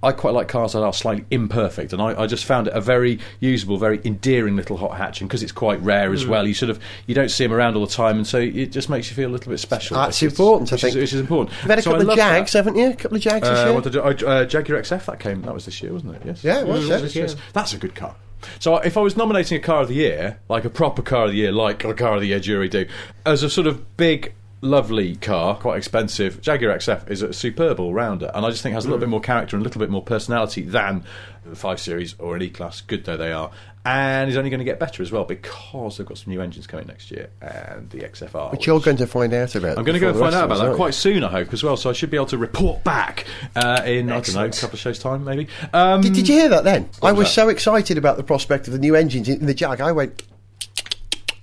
I 0.02 0.12
quite 0.12 0.32
like 0.32 0.48
cars 0.48 0.72
that 0.72 0.82
are 0.82 0.92
slightly 0.94 1.26
imperfect, 1.30 1.92
and 1.92 2.00
I, 2.00 2.22
I 2.22 2.26
just 2.26 2.46
found 2.46 2.68
it 2.68 2.72
a 2.72 2.80
very 2.80 3.18
usable, 3.40 3.76
very 3.76 4.00
endearing 4.04 4.56
little 4.56 4.78
hot 4.78 4.96
hatch, 4.96 5.20
and 5.20 5.28
because 5.28 5.42
it's 5.42 5.52
quite 5.52 5.80
rare 5.82 6.12
as 6.12 6.24
well, 6.26 6.46
you 6.46 6.54
sort 6.54 6.70
of 6.70 6.80
you 7.06 7.14
don't 7.14 7.30
see 7.30 7.44
them 7.44 7.52
around 7.52 7.76
all 7.76 7.84
the 7.84 7.92
time, 7.92 8.16
and 8.16 8.26
so 8.26 8.38
it 8.38 8.66
just 8.72 8.88
makes 8.88 9.10
you 9.10 9.16
feel 9.16 9.28
a 9.28 9.32
little 9.32 9.50
bit 9.50 9.58
special. 9.60 9.96
That's 9.96 10.22
which 10.22 10.32
is- 10.32 10.38
important, 10.38 10.72
I 10.72 10.74
which 10.76 10.84
is- 10.84 10.92
think. 10.94 11.02
which 11.02 11.12
is 11.12 11.20
important. 11.20 11.56
You've 11.60 11.70
had 11.70 11.78
a 11.78 11.82
So 11.82 11.90
I 11.90 11.92
couple 11.92 12.02
of 12.02 12.08
love 12.08 12.16
that. 12.16 12.38
Jags, 12.38 12.52
haven't 12.54 12.76
you? 12.76 12.90
A 12.90 12.94
couple 12.94 13.16
of 13.16 13.22
Jags 13.22 13.48
this 13.48 13.58
Uh, 13.58 13.64
year? 13.64 13.74
what 13.74 13.84
did 13.84 13.96
I, 13.98 14.00
uh, 14.26 14.44
Jaguar 14.46 14.78
XF 14.80 15.04
that 15.06 15.20
came 15.20 15.42
that 15.42 15.52
was 15.52 15.66
this 15.66 15.82
year, 15.82 15.92
wasn't 15.92 16.16
it? 16.16 16.22
Yes. 16.24 16.44
Yeah, 16.44 16.60
it 16.60 16.66
was, 16.66 16.88
yeah. 16.88 16.98
Yes, 16.98 17.14
yes. 17.16 17.36
That's 17.52 17.74
a 17.74 17.76
good 17.76 17.94
car. 17.94 18.14
So 18.58 18.76
if 18.78 18.96
I 18.96 19.00
was 19.02 19.18
nominating 19.18 19.58
a 19.58 19.60
car 19.60 19.82
of 19.82 19.88
the 19.88 19.94
year, 19.94 20.38
like 20.48 20.64
a 20.64 20.70
proper 20.70 21.02
car 21.02 21.26
of 21.26 21.32
the 21.32 21.36
year, 21.36 21.52
like 21.52 21.84
a 21.84 21.92
car 21.92 22.14
of 22.14 22.22
the 22.22 22.28
year 22.28 22.40
jury 22.40 22.68
do, 22.70 22.86
as 23.26 23.42
a 23.42 23.50
sort 23.50 23.66
of 23.66 23.98
big. 23.98 24.32
Lovely 24.62 25.16
car, 25.16 25.56
quite 25.56 25.78
expensive. 25.78 26.40
Jaguar 26.42 26.76
XF 26.76 27.10
is 27.10 27.22
a 27.22 27.32
superb 27.32 27.80
all 27.80 27.94
rounder, 27.94 28.30
and 28.34 28.44
I 28.44 28.50
just 28.50 28.62
think 28.62 28.74
has 28.74 28.84
a 28.84 28.88
little 28.88 29.00
bit 29.00 29.08
more 29.08 29.20
character 29.20 29.56
and 29.56 29.62
a 29.62 29.64
little 29.64 29.78
bit 29.78 29.88
more 29.88 30.02
personality 30.02 30.62
than 30.62 31.04
the 31.46 31.56
5 31.56 31.80
Series 31.80 32.14
or 32.18 32.36
an 32.36 32.42
E 32.42 32.50
Class, 32.50 32.82
good 32.82 33.04
though 33.04 33.16
they 33.16 33.32
are. 33.32 33.50
And 33.82 34.28
is 34.30 34.36
only 34.36 34.50
going 34.50 34.58
to 34.58 34.64
get 34.64 34.78
better 34.78 35.02
as 35.02 35.10
well 35.10 35.24
because 35.24 35.96
they've 35.96 36.06
got 36.06 36.18
some 36.18 36.30
new 36.30 36.42
engines 36.42 36.66
coming 36.66 36.86
next 36.86 37.10
year 37.10 37.30
and 37.40 37.88
the 37.88 38.00
XFR. 38.00 38.52
Which 38.52 38.66
you're 38.66 38.78
going 38.78 38.98
to 38.98 39.06
find 39.06 39.32
out 39.32 39.54
about. 39.54 39.78
I'm 39.78 39.84
going 39.84 39.94
to 39.94 40.00
go 40.00 40.10
and 40.10 40.18
find 40.18 40.34
out 40.34 40.44
about 40.44 40.58
that 40.58 40.76
quite 40.76 40.92
soon, 40.92 41.24
I 41.24 41.30
hope, 41.30 41.50
as 41.54 41.62
well. 41.62 41.78
So 41.78 41.88
I 41.88 41.94
should 41.94 42.10
be 42.10 42.18
able 42.18 42.26
to 42.26 42.36
report 42.36 42.84
back 42.84 43.24
uh, 43.56 43.80
in, 43.86 44.10
I 44.10 44.20
don't 44.20 44.34
know, 44.34 44.44
a 44.44 44.50
couple 44.50 44.74
of 44.74 44.78
shows' 44.80 44.98
time, 44.98 45.24
maybe. 45.24 45.48
Um, 45.72 46.02
Did, 46.02 46.12
did 46.12 46.28
you 46.28 46.34
hear 46.34 46.50
that 46.50 46.64
then? 46.64 46.90
I 47.02 47.12
was 47.12 47.20
was 47.20 47.32
so 47.32 47.48
excited 47.48 47.96
about 47.96 48.18
the 48.18 48.22
prospect 48.22 48.66
of 48.66 48.74
the 48.74 48.78
new 48.78 48.94
engines 48.94 49.30
in 49.30 49.46
the 49.46 49.54
Jag. 49.54 49.80
I 49.80 49.92
went. 49.92 50.22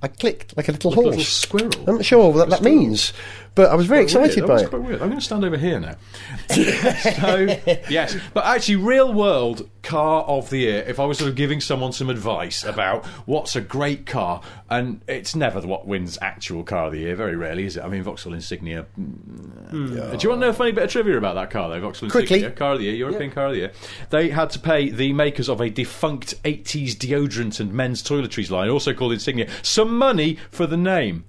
I 0.01 0.07
clicked 0.07 0.55
like 0.55 0.69
a 0.69 0.71
little 0.71 0.91
Like 0.91 0.97
a 0.99 1.01
little 1.01 1.23
squirrel. 1.23 1.71
I'm 1.87 1.95
not 1.95 2.05
sure 2.05 2.31
what 2.31 2.49
that, 2.49 2.61
that 2.61 2.63
means, 2.63 3.13
but 3.57 3.71
I 3.71 3.75
was 3.75 3.87
very 3.87 4.03
excited 4.03 4.45
by 4.45 4.61
it. 4.61 4.69
quite 4.69 4.83
weird. 4.83 5.01
I'm 5.01 5.09
going 5.09 5.19
to 5.19 5.25
stand 5.25 5.43
over 5.43 5.57
here 5.57 5.79
now. 5.79 5.95
so, 6.49 7.47
yes, 7.89 8.15
but 8.33 8.45
actually, 8.45 8.75
real 8.75 9.11
world 9.11 9.67
car 9.81 10.23
of 10.23 10.49
the 10.51 10.59
year. 10.59 10.83
If 10.87 10.99
I 10.99 11.05
was 11.05 11.17
sort 11.17 11.29
of 11.29 11.35
giving 11.35 11.59
someone 11.59 11.91
some 11.91 12.09
advice 12.09 12.63
about 12.63 13.05
what's 13.25 13.55
a 13.55 13.61
great 13.61 14.05
car, 14.05 14.41
and 14.69 15.01
it's 15.07 15.35
never 15.35 15.59
what 15.61 15.87
wins 15.87 16.19
actual 16.21 16.63
car 16.63 16.85
of 16.85 16.91
the 16.93 16.99
year. 16.99 17.15
Very 17.15 17.35
rarely, 17.35 17.65
is 17.65 17.77
it? 17.77 17.83
I 17.83 17.87
mean, 17.87 18.03
Vauxhall 18.03 18.33
Insignia. 18.33 18.85
mm, 18.97 19.71
Do 19.71 19.95
you 19.95 20.07
want 20.07 20.21
to 20.21 20.35
know 20.35 20.49
a 20.49 20.53
funny 20.53 20.71
bit 20.71 20.83
of 20.83 20.91
trivia 20.91 21.17
about 21.17 21.35
that 21.35 21.49
car, 21.49 21.69
though? 21.69 21.79
Vauxhall 21.79 22.09
Quickly. 22.11 22.37
Insignia, 22.37 22.55
car 22.55 22.73
of 22.73 22.79
the 22.79 22.85
year, 22.85 22.93
European 22.95 23.31
car 23.31 23.47
of 23.47 23.53
the 23.53 23.59
year. 23.59 23.71
They 24.11 24.29
had 24.29 24.51
to 24.51 24.59
pay 24.59 24.89
the 24.91 25.13
makers 25.13 25.49
of 25.49 25.59
a 25.61 25.69
defunct 25.71 26.41
80s 26.43 26.91
deodorant 26.91 27.59
and 27.59 27.73
men's 27.73 28.03
toiletries 28.03 28.51
line, 28.51 28.69
also 28.69 28.93
called 28.93 29.13
Insignia, 29.13 29.49
some 29.63 29.97
money 29.97 30.37
for 30.51 30.67
the 30.67 30.77
name. 30.77 31.25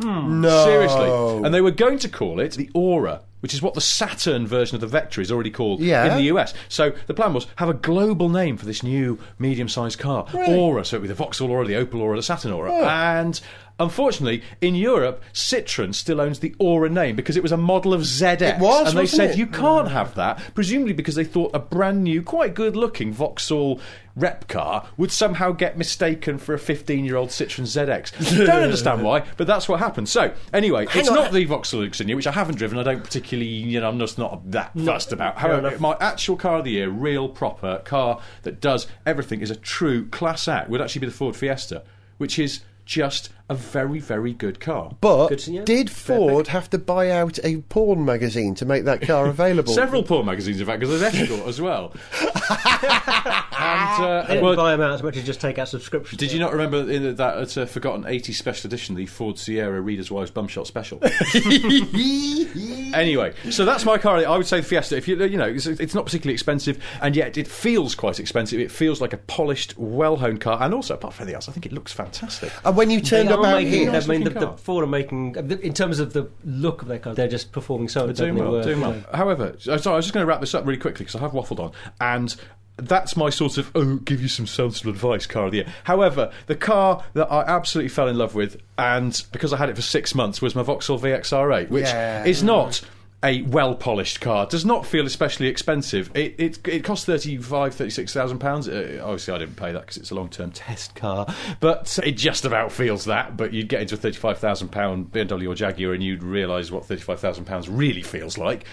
Hmm. 0.00 0.40
No, 0.40 0.64
Seriously. 0.64 1.44
And 1.44 1.52
they 1.52 1.60
were 1.60 1.70
going 1.70 1.98
to 2.00 2.08
call 2.08 2.40
it 2.40 2.52
the 2.52 2.70
Aura, 2.74 3.22
which 3.40 3.54
is 3.54 3.62
what 3.62 3.74
the 3.74 3.80
Saturn 3.80 4.46
version 4.46 4.80
of 4.80 4.80
the 4.80 4.98
Vectra 4.98 5.20
is 5.22 5.32
already 5.32 5.50
called 5.50 5.80
Yeah. 5.80 6.10
in 6.10 6.16
the 6.16 6.24
US. 6.34 6.54
So 6.68 6.92
the 7.06 7.14
plan 7.14 7.32
was 7.32 7.46
have 7.56 7.68
a 7.68 7.74
global 7.74 8.28
name 8.28 8.56
for 8.56 8.66
this 8.66 8.82
new 8.82 9.18
medium-sized 9.38 9.98
car, 9.98 10.26
Aura. 10.34 10.84
So 10.84 10.96
it 10.96 11.00
would 11.00 11.08
be 11.08 11.08
the 11.08 11.14
Vauxhall 11.14 11.50
Aura, 11.50 11.66
the 11.66 11.74
Opel 11.74 12.00
Aura, 12.00 12.16
the 12.16 12.22
Saturn 12.22 12.52
Aura, 12.52 12.72
oh. 12.72 12.84
and. 12.84 13.40
Unfortunately, 13.80 14.42
in 14.60 14.74
Europe, 14.74 15.22
Citroen 15.32 15.94
still 15.94 16.20
owns 16.20 16.40
the 16.40 16.54
Aura 16.58 16.88
name 16.88 17.14
because 17.14 17.36
it 17.36 17.42
was 17.42 17.52
a 17.52 17.56
model 17.56 17.94
of 17.94 18.00
ZX. 18.02 18.56
It 18.56 18.58
was, 18.58 18.88
and 18.88 18.98
they 18.98 19.06
said 19.06 19.30
it? 19.30 19.38
you 19.38 19.46
can't 19.46 19.88
have 19.88 20.14
that, 20.16 20.40
presumably 20.54 20.92
because 20.92 21.14
they 21.14 21.24
thought 21.24 21.52
a 21.54 21.60
brand 21.60 22.02
new, 22.02 22.22
quite 22.22 22.54
good-looking 22.54 23.12
Vauxhall 23.12 23.80
rep 24.16 24.48
car 24.48 24.88
would 24.96 25.12
somehow 25.12 25.52
get 25.52 25.78
mistaken 25.78 26.38
for 26.38 26.54
a 26.54 26.58
15-year-old 26.58 27.28
Citroen 27.28 27.66
ZX. 27.66 28.46
Don't 28.46 28.50
understand 28.64 29.04
why, 29.04 29.24
but 29.36 29.46
that's 29.46 29.68
what 29.68 29.78
happened. 29.78 30.08
So, 30.08 30.34
anyway, 30.52 30.86
it's 30.94 31.08
on. 31.08 31.14
not 31.14 31.32
the 31.32 31.44
Vauxhall 31.44 31.82
Insignia, 31.82 32.16
which 32.16 32.26
I 32.26 32.32
haven't 32.32 32.56
driven. 32.56 32.78
I 32.78 32.82
don't 32.82 33.04
particularly, 33.04 33.48
you 33.48 33.80
know, 33.80 33.88
I'm 33.88 33.98
just 34.00 34.18
not 34.18 34.50
that 34.50 34.76
fussed 34.76 35.12
about. 35.12 35.38
However, 35.38 35.78
my 35.78 35.96
actual 36.00 36.36
car 36.36 36.58
of 36.58 36.64
the 36.64 36.72
year, 36.72 36.88
real 36.88 37.28
proper 37.28 37.80
car 37.84 38.20
that 38.42 38.60
does 38.60 38.88
everything, 39.06 39.40
is 39.40 39.52
a 39.52 39.56
true 39.56 40.06
class 40.08 40.48
act. 40.48 40.68
Would 40.68 40.80
actually 40.80 41.00
be 41.00 41.06
the 41.06 41.12
Ford 41.12 41.36
Fiesta, 41.36 41.84
which 42.18 42.40
is 42.40 42.62
just 42.88 43.28
a 43.50 43.54
very, 43.54 43.98
very 43.98 44.32
good 44.32 44.60
car. 44.60 44.94
But 45.00 45.28
Good 45.28 45.38
to 45.40 45.64
did 45.64 45.90
Fair 45.90 46.16
Ford 46.16 46.48
have 46.48 46.68
to 46.70 46.78
buy 46.78 47.10
out 47.10 47.38
a 47.44 47.58
porn 47.62 48.04
magazine 48.04 48.54
to 48.56 48.64
make 48.66 48.84
that 48.84 49.02
car 49.02 49.26
available? 49.26 49.72
Several 49.72 50.02
porn 50.02 50.26
magazines, 50.26 50.60
in 50.60 50.66
fact, 50.66 50.80
because 50.80 51.00
there's 51.00 51.14
Escort 51.14 51.46
as 51.46 51.60
well. 51.60 51.94
and, 52.20 54.04
uh, 54.04 54.24
They 54.26 54.34
didn't 54.34 54.44
well, 54.44 54.56
buy 54.56 54.72
them 54.72 54.80
out 54.82 54.92
as 54.92 55.02
much 55.02 55.16
as 55.16 55.24
just 55.24 55.40
take 55.40 55.58
out 55.58 55.68
subscriptions. 55.68 56.18
Did 56.18 56.32
you 56.32 56.40
not 56.40 56.52
remember 56.52 56.90
in 56.90 57.14
that 57.16 57.56
uh, 57.56 57.66
forgotten 57.66 58.04
80s 58.04 58.34
special 58.34 58.68
edition, 58.68 58.94
the 58.94 59.06
Ford 59.06 59.38
Sierra 59.38 59.80
Reader's 59.80 60.10
Wives 60.10 60.30
Bumshot 60.30 60.66
Special? 60.66 60.98
anyway, 62.94 63.34
so 63.50 63.64
that's 63.64 63.84
my 63.84 63.96
car. 63.98 64.18
I 64.18 64.36
would 64.36 64.46
say 64.46 64.60
the 64.60 64.66
Fiesta. 64.66 64.96
If 64.96 65.08
you 65.08 65.22
you 65.24 65.36
know, 65.36 65.48
it's, 65.48 65.66
it's 65.66 65.94
not 65.94 66.04
particularly 66.04 66.34
expensive, 66.34 66.82
and 67.00 67.16
yet 67.16 67.38
it 67.38 67.48
feels 67.48 67.94
quite 67.94 68.20
expensive. 68.20 68.60
It 68.60 68.70
feels 68.70 69.00
like 69.00 69.12
a 69.12 69.18
polished, 69.18 69.76
well-honed 69.78 70.40
car, 70.40 70.62
and 70.62 70.74
also 70.74 70.94
apart 70.94 71.14
from 71.14 71.24
anything 71.24 71.36
else, 71.36 71.48
I 71.48 71.52
think 71.52 71.64
it 71.64 71.72
looks 71.72 71.92
fantastic. 71.92 72.52
and 72.64 72.76
when 72.78 72.90
you 72.90 73.00
They 73.00 73.08
turned 73.08 73.28
are 73.30 73.40
up 73.40 73.44
out 73.44 73.56
making, 73.56 73.72
here, 73.72 73.80
I 73.80 73.84
mean, 73.84 73.92
the, 73.92 74.30
Nice-looking 74.30 74.34
the 74.34 74.46
car. 74.46 74.56
Ford 74.56 74.84
are 74.84 74.86
making, 74.86 75.34
in 75.62 75.74
terms 75.74 75.98
of 76.00 76.12
the 76.14 76.30
look 76.44 76.80
of 76.82 76.88
their 76.88 76.98
car, 76.98 77.14
they're 77.14 77.28
just 77.28 77.52
performing 77.52 77.88
so 77.88 78.10
Doing 78.12 78.36
well, 78.36 78.52
were, 78.52 78.62
doing 78.62 78.80
well. 78.80 78.92
know. 78.92 79.04
However, 79.12 79.54
sorry, 79.58 79.80
I 79.84 79.96
was 79.96 80.06
just 80.06 80.14
going 80.14 80.22
to 80.24 80.26
wrap 80.26 80.40
this 80.40 80.54
up 80.54 80.64
really 80.64 80.78
quickly 80.80 81.04
because 81.04 81.16
I 81.16 81.20
have 81.20 81.32
waffled 81.32 81.58
on, 81.60 81.72
and 82.00 82.34
that's 82.76 83.16
my 83.16 83.28
sort 83.28 83.58
of 83.58 83.72
oh, 83.74 83.96
give 83.96 84.22
you 84.22 84.28
some 84.28 84.46
sensible 84.46 84.92
advice 84.92 85.26
car 85.26 85.46
of 85.46 85.50
the 85.50 85.58
year. 85.58 85.66
However, 85.84 86.30
the 86.46 86.54
car 86.54 87.04
that 87.14 87.30
I 87.30 87.42
absolutely 87.42 87.88
fell 87.88 88.06
in 88.06 88.16
love 88.16 88.36
with, 88.36 88.56
and 88.78 89.20
because 89.32 89.52
I 89.52 89.56
had 89.56 89.68
it 89.68 89.74
for 89.76 89.82
six 89.82 90.14
months, 90.14 90.40
was 90.40 90.54
my 90.54 90.62
Vauxhall 90.62 90.98
VXR8, 91.00 91.70
which 91.70 91.84
Yeah. 91.86 92.24
is 92.24 92.42
not. 92.42 92.80
A 93.24 93.42
well 93.42 93.74
polished 93.74 94.20
car 94.20 94.46
does 94.46 94.64
not 94.64 94.86
feel 94.86 95.04
especially 95.04 95.48
expensive. 95.48 96.10
It 96.14 96.36
it, 96.38 96.68
it 96.68 96.84
costs 96.84 97.04
thirty 97.04 97.36
five, 97.38 97.74
thirty 97.74 97.90
six 97.90 98.12
thousand 98.12 98.38
pounds. 98.38 98.68
Uh, 98.68 99.00
obviously, 99.02 99.34
I 99.34 99.38
didn't 99.38 99.56
pay 99.56 99.72
that 99.72 99.80
because 99.80 99.96
it's 99.96 100.12
a 100.12 100.14
long 100.14 100.28
term 100.28 100.50
test 100.52 100.94
car, 100.94 101.26
but 101.58 101.98
it 102.04 102.12
just 102.12 102.44
about 102.44 102.70
feels 102.70 103.06
that. 103.06 103.36
But 103.36 103.52
you'd 103.52 103.68
get 103.68 103.80
into 103.82 103.96
a 103.96 103.98
thirty 103.98 104.18
five 104.18 104.38
thousand 104.38 104.68
pound 104.68 105.10
BMW 105.10 105.48
or 105.48 105.54
Jaguar, 105.56 105.94
and 105.94 106.02
you'd 106.02 106.22
realise 106.22 106.70
what 106.70 106.86
thirty 106.86 107.02
five 107.02 107.18
thousand 107.18 107.46
pounds 107.46 107.68
really 107.68 108.02
feels 108.02 108.38
like. 108.38 108.64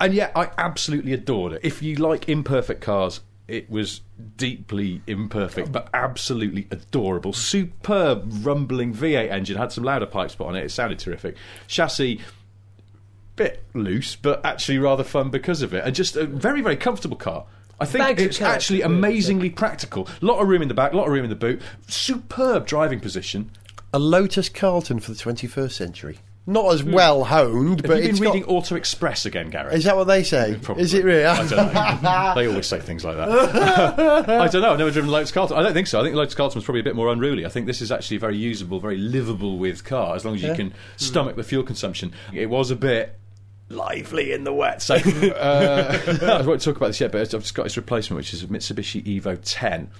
And 0.00 0.12
yet, 0.12 0.32
I 0.36 0.50
absolutely 0.58 1.14
adored 1.14 1.54
it. 1.54 1.60
If 1.62 1.82
you 1.82 1.96
like 1.96 2.28
imperfect 2.28 2.82
cars, 2.82 3.20
it 3.46 3.68
was 3.68 4.00
deeply 4.36 5.02
imperfect, 5.06 5.70
but 5.70 5.88
absolutely 5.92 6.66
adorable. 6.70 7.32
Superb 7.32 8.26
rumbling 8.44 8.94
V8 8.94 9.30
engine. 9.30 9.56
Had 9.56 9.72
some 9.72 9.84
louder 9.84 10.06
pipes 10.06 10.34
put 10.34 10.46
on 10.46 10.56
it. 10.56 10.64
It 10.64 10.70
sounded 10.70 10.98
terrific. 10.98 11.36
Chassis 11.66 12.20
bit 13.36 13.64
loose, 13.74 14.16
but 14.16 14.44
actually 14.44 14.78
rather 14.78 15.04
fun 15.04 15.30
because 15.30 15.62
of 15.62 15.74
it, 15.74 15.84
and 15.84 15.94
just 15.94 16.16
a 16.16 16.26
very 16.26 16.60
very 16.60 16.76
comfortable 16.76 17.16
car. 17.16 17.46
I 17.80 17.86
think 17.86 18.04
Bags 18.04 18.22
it's 18.22 18.40
actually 18.40 18.82
amazingly 18.82 19.50
practical. 19.50 20.08
A 20.22 20.24
lot 20.24 20.40
of 20.40 20.48
room 20.48 20.62
in 20.62 20.68
the 20.68 20.74
back, 20.74 20.92
a 20.92 20.96
lot 20.96 21.06
of 21.06 21.12
room 21.12 21.24
in 21.24 21.30
the 21.30 21.36
boot. 21.36 21.60
Superb 21.88 22.66
driving 22.66 23.00
position. 23.00 23.50
a 23.92 23.98
Lotus 23.98 24.48
Carlton 24.48 25.00
for 25.00 25.12
the 25.12 25.16
21st 25.18 25.72
century. 25.72 26.18
Not 26.46 26.74
as 26.74 26.80
hmm. 26.82 26.92
well 26.92 27.24
honed, 27.24 27.80
Have 27.80 27.88
but 27.88 27.96
you 27.96 28.02
been 28.02 28.10
it's 28.10 28.20
got- 28.20 28.34
reading 28.34 28.48
Auto 28.48 28.76
Express 28.76 29.24
again, 29.24 29.48
Gary? 29.48 29.74
Is 29.74 29.84
that 29.84 29.96
what 29.96 30.04
they 30.04 30.22
say? 30.22 30.58
Probably. 30.62 30.82
Is 30.82 30.92
it 30.92 31.04
really? 31.04 31.24
I 31.24 31.46
don't 31.46 31.72
know. 31.72 32.32
they 32.36 32.46
always 32.46 32.66
say 32.66 32.80
things 32.80 33.02
like 33.02 33.16
that. 33.16 33.28
I 34.28 34.48
don't 34.48 34.60
know. 34.60 34.72
I've 34.72 34.78
never 34.78 34.90
driven 34.90 35.08
a 35.08 35.12
Lotus 35.12 35.32
Carlton. 35.32 35.56
I 35.56 35.62
don't 35.62 35.72
think 35.72 35.86
so. 35.86 36.00
I 36.00 36.02
think 36.02 36.12
the 36.12 36.18
Lotus 36.18 36.34
Carlton 36.34 36.58
was 36.58 36.64
probably 36.64 36.80
a 36.80 36.84
bit 36.84 36.96
more 36.96 37.10
unruly. 37.10 37.46
I 37.46 37.48
think 37.48 37.66
this 37.66 37.80
is 37.80 37.90
actually 37.90 38.18
a 38.18 38.20
very 38.20 38.36
usable, 38.36 38.78
very 38.78 38.98
livable 38.98 39.58
with 39.58 39.84
car, 39.84 40.14
as 40.14 40.24
long 40.24 40.34
as 40.34 40.42
you 40.42 40.54
can 40.54 40.74
stomach 40.96 41.36
the 41.36 41.44
fuel 41.44 41.62
consumption. 41.62 42.12
It 42.32 42.50
was 42.50 42.70
a 42.70 42.76
bit 42.76 43.18
lively 43.68 44.32
in 44.32 44.44
the 44.44 44.52
wet. 44.52 44.82
So 44.82 44.94
uh, 44.94 46.40
I 46.42 46.46
won't 46.46 46.60
talk 46.60 46.76
about 46.76 46.88
this 46.88 47.00
yet, 47.00 47.12
but 47.12 47.20
I've 47.20 47.42
just 47.42 47.54
got 47.54 47.66
its 47.66 47.76
replacement, 47.76 48.16
which 48.18 48.34
is 48.34 48.42
a 48.42 48.46
Mitsubishi 48.46 49.02
Evo 49.20 49.38
10. 49.42 49.90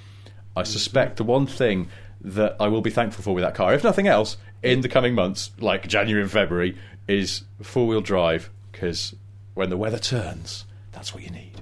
I 0.56 0.62
suspect 0.62 1.16
the 1.16 1.24
one 1.24 1.46
thing 1.46 1.88
that 2.20 2.56
I 2.60 2.68
will 2.68 2.80
be 2.80 2.90
thankful 2.90 3.22
for 3.22 3.34
with 3.34 3.44
that 3.44 3.54
car, 3.54 3.74
if 3.74 3.84
nothing 3.84 4.06
else, 4.06 4.36
in 4.62 4.80
the 4.80 4.88
coming 4.88 5.14
months, 5.14 5.50
like 5.58 5.86
January 5.86 6.22
and 6.22 6.30
February, 6.30 6.76
is 7.06 7.42
four 7.60 7.86
wheel 7.86 8.00
drive, 8.00 8.50
because 8.72 9.14
when 9.54 9.68
the 9.68 9.76
weather 9.76 9.98
turns, 9.98 10.64
that's 10.92 11.12
what 11.12 11.22
you 11.22 11.30
need. 11.30 11.60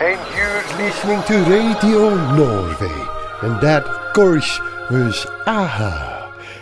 And 0.00 0.20
you're 0.36 0.86
listening 0.86 1.22
to 1.24 1.50
Radio 1.50 2.14
Norway. 2.34 3.08
And 3.42 3.60
that, 3.60 3.84
of 3.84 4.14
course, 4.14 4.58
was 4.90 5.26
Aha. 5.46 6.17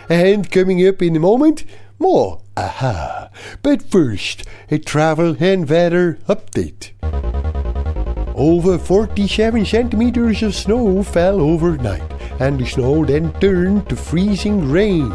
And 0.09 0.49
coming 0.49 0.85
up 0.87 1.01
in 1.01 1.15
a 1.15 1.19
moment, 1.19 1.63
more 1.99 2.41
Aha. 2.57 3.29
But 3.61 3.83
first, 3.83 4.43
a 4.71 4.79
travel 4.79 5.37
and 5.39 5.69
weather 5.69 6.17
update. 6.27 6.89
Over 8.33 8.79
47 8.79 9.63
centimeters 9.63 10.41
of 10.41 10.55
snow 10.55 11.03
fell 11.03 11.39
overnight, 11.39 12.11
and 12.39 12.59
the 12.59 12.65
snow 12.65 13.05
then 13.05 13.31
turned 13.39 13.89
to 13.89 13.95
freezing 13.95 14.71
rain, 14.71 15.13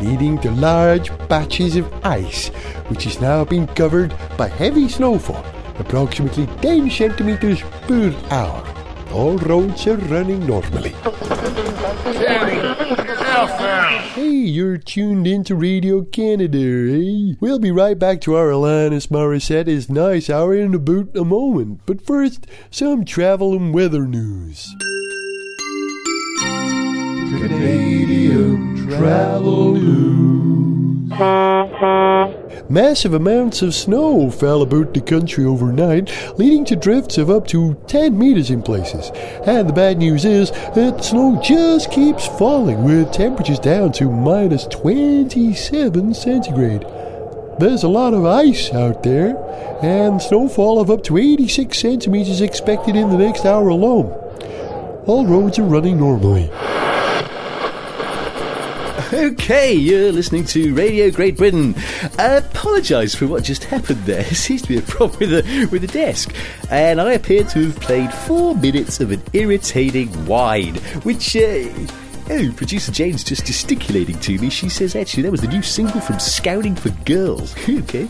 leading 0.00 0.36
to 0.40 0.50
large 0.50 1.10
patches 1.28 1.76
of 1.76 1.92
ice, 2.04 2.48
which 2.88 3.06
is 3.06 3.20
now 3.20 3.44
being 3.44 3.68
covered 3.68 4.12
by 4.36 4.48
heavy 4.48 4.88
snowfall, 4.88 5.44
approximately 5.78 6.48
10 6.60 6.90
centimeters 6.90 7.62
per 7.86 8.12
hour. 8.30 8.79
All 9.12 9.36
roads 9.38 9.86
are 9.86 9.96
running 9.96 10.46
normally. 10.46 10.94
Hey, 14.14 14.28
you're 14.28 14.78
tuned 14.78 15.26
into 15.26 15.54
Radio 15.54 16.02
Canada, 16.02 16.58
eh? 16.58 17.34
We'll 17.40 17.58
be 17.58 17.70
right 17.72 17.98
back 17.98 18.20
to 18.22 18.36
our 18.36 18.50
Alanis 18.50 19.10
Morissette's 19.10 19.90
Nice 19.90 20.30
Hour 20.30 20.54
in 20.54 20.74
about 20.74 21.16
a 21.16 21.24
moment. 21.24 21.80
But 21.86 22.00
first, 22.00 22.46
some 22.70 23.04
travel 23.04 23.54
and 23.54 23.74
weather 23.74 24.06
news. 24.06 24.72
Canadian 27.40 28.88
Travel 28.88 29.74
News. 29.74 31.10
Massive 32.70 33.14
amounts 33.14 33.62
of 33.62 33.74
snow 33.74 34.30
fell 34.30 34.62
about 34.62 34.94
the 34.94 35.00
country 35.00 35.44
overnight, 35.44 36.08
leading 36.38 36.64
to 36.66 36.76
drifts 36.76 37.18
of 37.18 37.28
up 37.28 37.48
to 37.48 37.74
10 37.88 38.16
meters 38.16 38.48
in 38.48 38.62
places. 38.62 39.10
And 39.44 39.68
the 39.68 39.72
bad 39.72 39.98
news 39.98 40.24
is 40.24 40.52
that 40.52 41.02
snow 41.02 41.40
just 41.42 41.90
keeps 41.90 42.28
falling, 42.38 42.84
with 42.84 43.10
temperatures 43.10 43.58
down 43.58 43.90
to 43.94 44.08
minus 44.08 44.68
27 44.68 46.14
centigrade. 46.14 46.86
There's 47.58 47.82
a 47.82 47.88
lot 47.88 48.14
of 48.14 48.24
ice 48.24 48.72
out 48.72 49.02
there, 49.02 49.36
and 49.82 50.22
snowfall 50.22 50.80
of 50.80 50.92
up 50.92 51.02
to 51.04 51.18
86 51.18 51.76
centimeters 51.76 52.40
expected 52.40 52.94
in 52.94 53.10
the 53.10 53.18
next 53.18 53.44
hour 53.44 53.68
alone. 53.68 54.12
All 55.06 55.26
roads 55.26 55.58
are 55.58 55.64
running 55.64 55.98
normally. 55.98 56.48
Okay, 59.12 59.72
you're 59.72 60.12
listening 60.12 60.44
to 60.44 60.72
Radio 60.72 61.10
Great 61.10 61.36
Britain. 61.36 61.74
I 62.16 62.36
apologise 62.36 63.12
for 63.12 63.26
what 63.26 63.42
just 63.42 63.64
happened 63.64 64.04
there. 64.04 64.22
There 64.30 64.34
seems 64.34 64.62
to 64.62 64.68
be 64.68 64.78
a 64.78 64.82
problem 64.82 65.18
with 65.18 65.30
the, 65.30 65.68
with 65.72 65.82
the 65.82 65.88
desk. 65.88 66.32
And 66.70 67.00
I 67.00 67.14
appear 67.14 67.42
to 67.42 67.66
have 67.66 67.80
played 67.80 68.12
four 68.12 68.54
minutes 68.54 69.00
of 69.00 69.10
an 69.10 69.22
irritating 69.32 70.08
whine, 70.26 70.76
which. 71.02 71.36
Uh, 71.36 71.68
Oh, 72.32 72.52
producer 72.54 72.92
Jane's 72.92 73.24
just 73.24 73.44
gesticulating 73.44 74.16
to 74.20 74.38
me. 74.38 74.50
She 74.50 74.68
says, 74.68 74.94
actually, 74.94 75.24
that 75.24 75.32
was 75.32 75.40
the 75.40 75.48
new 75.48 75.62
single 75.62 76.00
from 76.00 76.20
Scouting 76.20 76.76
for 76.76 76.90
Girls. 77.04 77.56
okay. 77.68 78.08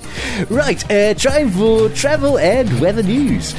Right, 0.51 0.91
uh, 0.91 1.15
time 1.15 1.51
for 1.53 1.89
travel 1.89 2.39
and 2.39 2.81
weather 2.83 3.03
news. 3.03 3.55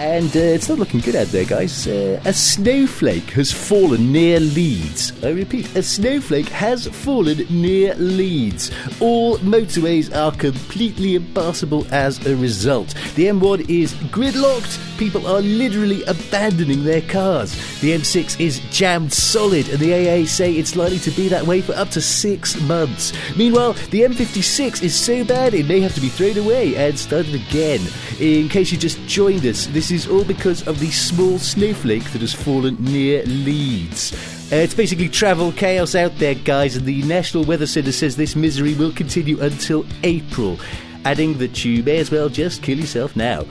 And 0.00 0.34
uh, 0.34 0.40
it's 0.40 0.66
not 0.66 0.78
looking 0.78 1.00
good 1.00 1.14
out 1.14 1.26
there, 1.26 1.44
guys. 1.44 1.86
Uh, 1.86 2.22
a 2.24 2.32
snowflake 2.32 3.28
has 3.32 3.52
fallen 3.52 4.10
near 4.10 4.40
Leeds. 4.40 5.12
I 5.22 5.28
repeat, 5.28 5.76
a 5.76 5.82
snowflake 5.82 6.48
has 6.48 6.86
fallen 6.86 7.44
near 7.50 7.94
Leeds. 7.96 8.70
All 9.00 9.36
motorways 9.40 10.10
are 10.16 10.32
completely 10.32 11.16
impassable 11.16 11.86
as 11.92 12.26
a 12.26 12.34
result. 12.34 12.94
The 13.14 13.26
M1 13.26 13.68
is 13.68 13.92
gridlocked. 14.08 14.78
People 14.98 15.26
are 15.26 15.42
literally 15.42 16.02
abandoning 16.04 16.82
their 16.82 17.02
cars. 17.02 17.52
The 17.82 17.92
M6 17.92 18.40
is 18.40 18.60
jammed 18.70 19.12
solid, 19.12 19.68
and 19.68 19.78
the 19.80 19.92
AA 19.92 20.24
say 20.24 20.54
it's 20.54 20.76
likely 20.76 20.98
to 21.00 21.10
be 21.10 21.28
that 21.28 21.46
way 21.46 21.60
for 21.60 21.74
up 21.74 21.90
to 21.90 22.00
six 22.00 22.58
months. 22.62 23.12
Meanwhile, 23.36 23.74
the 23.90 24.00
M56 24.02 24.82
is 24.82 24.94
so 24.94 25.24
bad 25.24 25.52
it 25.52 25.66
may 25.66 25.80
have 25.80 25.94
to 25.94 26.00
be 26.00 26.08
thrown 26.08 26.38
away 26.38 26.74
and 26.76 26.98
started 26.98 27.34
again. 27.34 27.80
In 28.18 28.48
case 28.48 28.72
you 28.72 28.78
just 28.78 28.98
joined 29.06 29.44
us, 29.44 29.66
this 29.66 29.89
is 29.90 30.08
all 30.08 30.24
because 30.24 30.66
of 30.66 30.80
the 30.80 30.90
small 30.90 31.38
snowflake 31.38 32.04
that 32.12 32.20
has 32.20 32.34
fallen 32.34 32.76
near 32.82 33.22
Leeds. 33.24 34.12
Uh, 34.52 34.56
it's 34.56 34.74
basically 34.74 35.08
travel 35.08 35.52
chaos 35.52 35.94
out 35.94 36.16
there, 36.16 36.34
guys, 36.34 36.76
and 36.76 36.86
the 36.86 37.02
National 37.02 37.44
Weather 37.44 37.66
Centre 37.66 37.92
says 37.92 38.16
this 38.16 38.34
misery 38.36 38.74
will 38.74 38.92
continue 38.92 39.40
until 39.40 39.86
April, 40.02 40.58
adding 41.04 41.38
that 41.38 41.64
you 41.64 41.82
may 41.82 41.98
as 41.98 42.10
well 42.10 42.28
just 42.28 42.62
kill 42.62 42.78
yourself 42.78 43.14
now. 43.16 43.44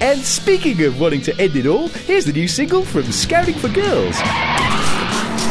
And 0.00 0.20
speaking 0.20 0.82
of 0.84 1.00
wanting 1.00 1.20
to 1.22 1.40
end 1.40 1.56
it 1.56 1.66
all, 1.66 1.88
here's 1.88 2.24
the 2.24 2.32
new 2.32 2.48
single 2.48 2.84
from 2.84 3.04
Scouting 3.12 3.54
for 3.54 3.68
Girls. 3.68 4.18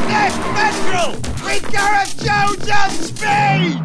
Next 0.07 0.37
Metro 0.37 1.11
with 1.45 1.71
Gareth 1.71 2.23
Jones 2.23 2.69
on 2.69 2.89
speed! 2.91 3.83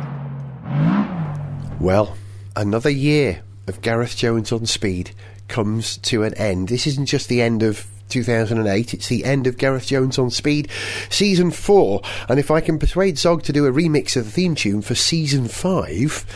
Well, 1.81 2.17
another 2.57 2.91
year 2.91 3.43
of 3.67 3.83
Gareth 3.83 4.17
Jones 4.17 4.53
on 4.53 4.67
speed 4.67 5.11
comes 5.49 5.97
to 5.99 6.23
an 6.23 6.35
end. 6.35 6.69
This 6.69 6.87
isn't 6.87 7.07
just 7.07 7.29
the 7.29 7.43
end 7.43 7.63
of 7.63 7.87
2008, 8.11 8.95
it's 8.95 9.09
the 9.09 9.25
end 9.25 9.47
of 9.47 9.57
Gareth 9.57 9.87
Jones 9.87 10.19
on 10.19 10.31
Speed, 10.31 10.69
season 11.11 11.51
4. 11.51 12.03
And 12.29 12.39
if 12.39 12.51
I 12.51 12.61
can 12.61 12.79
persuade 12.79 13.19
Zog 13.19 13.43
to 13.45 13.53
do 13.53 13.67
a 13.67 13.73
remix 13.73 14.17
of 14.17 14.27
the 14.27 14.31
theme 14.31 14.55
tune 14.55 14.83
for 14.83 14.95
season 14.95 15.49
5, 15.49 16.27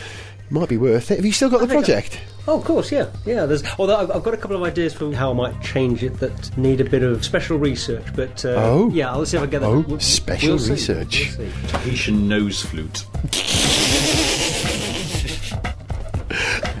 it 0.45 0.51
might 0.51 0.67
be 0.69 0.77
worth 0.77 1.11
it. 1.11 1.17
Have 1.17 1.25
you 1.25 1.31
still 1.31 1.49
got 1.49 1.61
the 1.61 1.67
project? 1.67 2.19
Oh, 2.47 2.57
of 2.57 2.65
course, 2.65 2.91
yeah, 2.91 3.11
yeah. 3.27 3.45
There's 3.45 3.63
although 3.77 3.97
I've, 3.97 4.09
I've 4.09 4.23
got 4.23 4.33
a 4.33 4.37
couple 4.37 4.55
of 4.57 4.63
ideas 4.63 4.91
for 4.95 5.13
how 5.13 5.29
I 5.29 5.33
might 5.33 5.61
change 5.61 6.03
it 6.03 6.15
that 6.19 6.57
need 6.57 6.81
a 6.81 6.85
bit 6.85 7.03
of 7.03 7.23
special 7.23 7.59
research, 7.59 8.03
but 8.15 8.43
uh, 8.43 8.55
Oh. 8.57 8.89
yeah, 8.89 9.11
I'll 9.11 9.23
see 9.27 9.37
if 9.37 9.43
I 9.43 9.45
get 9.45 9.59
that. 9.61 9.67
Oh, 9.67 9.81
We'll- 9.87 9.99
special 9.99 10.49
we'll 10.49 10.59
see. 10.59 10.71
research. 10.71 11.35
We'll 11.37 11.51
see. 11.51 11.67
Tahitian 11.67 12.27
nose 12.27 12.63
flute. 12.65 13.05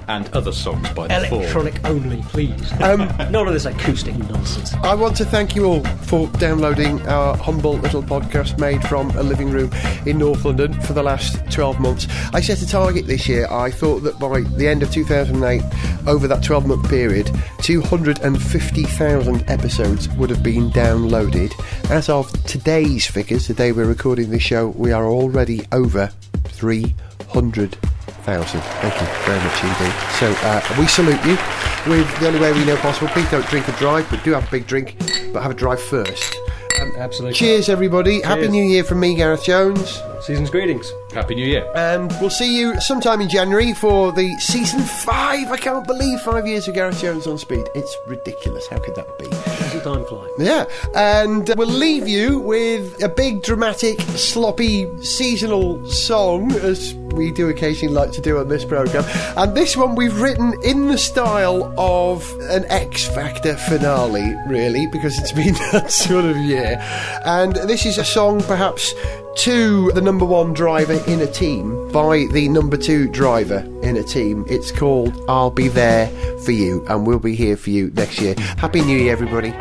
And 0.09 0.27
other 0.29 0.51
songs 0.51 0.89
by 0.89 1.07
the 1.07 1.27
Fall. 1.27 1.39
Electronic 1.39 1.85
only, 1.85 2.21
please. 2.23 2.71
Um, 2.81 2.99
None 3.31 3.47
of 3.47 3.53
this 3.53 3.65
acoustic 3.65 4.17
nonsense. 4.17 4.73
I 4.73 4.95
want 4.95 5.15
to 5.17 5.25
thank 5.25 5.55
you 5.55 5.65
all 5.65 5.83
for 6.01 6.27
downloading 6.39 7.07
our 7.07 7.37
humble 7.37 7.73
little 7.73 8.01
podcast 8.01 8.59
made 8.59 8.83
from 8.87 9.11
a 9.11 9.23
living 9.23 9.51
room 9.51 9.71
in 10.07 10.17
North 10.17 10.43
London 10.43 10.73
for 10.81 10.93
the 10.93 11.03
last 11.03 11.39
12 11.51 11.79
months. 11.79 12.07
I 12.33 12.41
set 12.41 12.61
a 12.61 12.67
target 12.67 13.05
this 13.05 13.29
year. 13.29 13.47
I 13.51 13.69
thought 13.69 13.99
that 13.99 14.19
by 14.19 14.41
the 14.41 14.67
end 14.67 14.81
of 14.81 14.91
2008, 14.91 15.61
over 16.07 16.27
that 16.27 16.43
12 16.43 16.67
month 16.67 16.89
period, 16.89 17.29
250,000 17.61 19.43
episodes 19.47 20.09
would 20.09 20.31
have 20.31 20.41
been 20.41 20.71
downloaded. 20.71 21.53
As 21.91 22.09
of 22.09 22.31
today's 22.45 23.05
figures, 23.05 23.47
the 23.47 23.53
day 23.53 23.71
we're 23.71 23.85
recording 23.85 24.31
this 24.31 24.41
show, 24.41 24.69
we 24.69 24.91
are 24.91 25.05
already 25.05 25.67
over 25.71 26.11
300,000. 28.29 28.61
Thank 28.81 29.01
you 29.01 29.07
very 29.25 29.39
much 29.39 29.63
indeed. 29.63 29.93
So 30.19 30.31
uh, 30.47 30.75
we 30.77 30.87
salute 30.87 31.23
you 31.25 31.37
with 31.91 32.19
the 32.19 32.27
only 32.27 32.39
way 32.39 32.53
we 32.53 32.65
know 32.65 32.75
possible. 32.77 33.07
Please 33.09 33.29
don't 33.31 33.45
drink 33.47 33.67
and 33.67 33.77
drive, 33.77 34.07
but 34.09 34.23
do 34.23 34.33
have 34.33 34.47
a 34.47 34.51
big 34.51 34.67
drink, 34.67 34.95
but 35.33 35.41
have 35.41 35.51
a 35.51 35.55
drive 35.55 35.81
first. 35.81 36.37
Absolutely. 36.97 37.33
Cheers, 37.33 37.69
everybody. 37.69 38.21
Happy 38.21 38.47
New 38.47 38.63
Year 38.63 38.83
from 38.83 38.99
me, 38.99 39.15
Gareth 39.15 39.43
Jones. 39.43 40.01
Season's 40.21 40.49
greetings. 40.49 40.91
Happy 41.13 41.33
New 41.33 41.45
Year. 41.45 41.71
And 41.75 42.11
we'll 42.21 42.29
see 42.29 42.57
you 42.57 42.79
sometime 42.81 43.19
in 43.21 43.29
January 43.29 43.73
for 43.73 44.11
the 44.11 44.31
season 44.37 44.81
five. 44.81 45.51
I 45.51 45.57
can't 45.57 45.85
believe 45.85 46.21
five 46.21 46.45
years 46.45 46.67
of 46.67 46.75
Gareth 46.75 47.01
Jones 47.01 47.25
on 47.25 47.37
speed. 47.37 47.67
It's 47.73 47.95
ridiculous. 48.05 48.67
How 48.67 48.77
could 48.77 48.95
that 48.95 49.17
be? 49.17 49.27
Doesn't 49.27 49.83
time 49.83 50.05
fly? 50.05 50.29
Yeah, 50.37 50.65
and 50.95 51.49
uh, 51.49 51.55
we'll 51.57 51.67
leave 51.67 52.07
you 52.07 52.39
with 52.39 53.01
a 53.01 53.09
big, 53.09 53.41
dramatic, 53.41 53.99
sloppy, 54.01 54.87
seasonal 55.03 55.85
song, 55.87 56.51
as 56.51 56.93
we 56.93 57.31
do 57.31 57.49
occasionally 57.49 57.93
like 57.93 58.11
to 58.11 58.21
do 58.21 58.37
on 58.37 58.47
this 58.47 58.63
programme. 58.63 59.05
And 59.35 59.55
this 59.55 59.75
one 59.75 59.95
we've 59.95 60.19
written 60.21 60.53
in 60.63 60.89
the 60.89 60.97
style 60.97 61.73
of 61.77 62.23
an 62.49 62.65
X 62.69 63.07
Factor 63.07 63.57
finale, 63.57 64.35
really, 64.47 64.85
because 64.87 65.17
it's 65.17 65.31
been 65.31 65.53
that 65.71 65.91
sort 65.91 66.25
of 66.25 66.37
year. 66.37 66.77
And 67.25 67.55
this 67.55 67.85
is 67.85 67.97
a 67.97 68.05
song, 68.05 68.41
perhaps, 68.43 68.93
to 69.37 69.91
the 69.93 70.01
number 70.01 70.25
one 70.25 70.53
driver 70.53 70.98
in 71.07 71.21
a 71.21 71.27
team 71.27 71.91
by 71.91 72.25
the 72.31 72.47
number 72.49 72.77
two 72.77 73.07
driver 73.09 73.59
in 73.81 73.97
a 73.97 74.03
team. 74.03 74.45
It's 74.47 74.71
called 74.71 75.13
I'll 75.27 75.51
Be 75.51 75.67
There 75.67 76.07
for 76.39 76.51
You, 76.51 76.85
and 76.87 77.05
we'll 77.05 77.19
be 77.19 77.35
here 77.35 77.57
for 77.57 77.69
you 77.69 77.91
next 77.91 78.19
year. 78.21 78.35
Happy 78.57 78.81
New 78.81 78.97
Year, 78.97 79.11
everybody. 79.11 79.53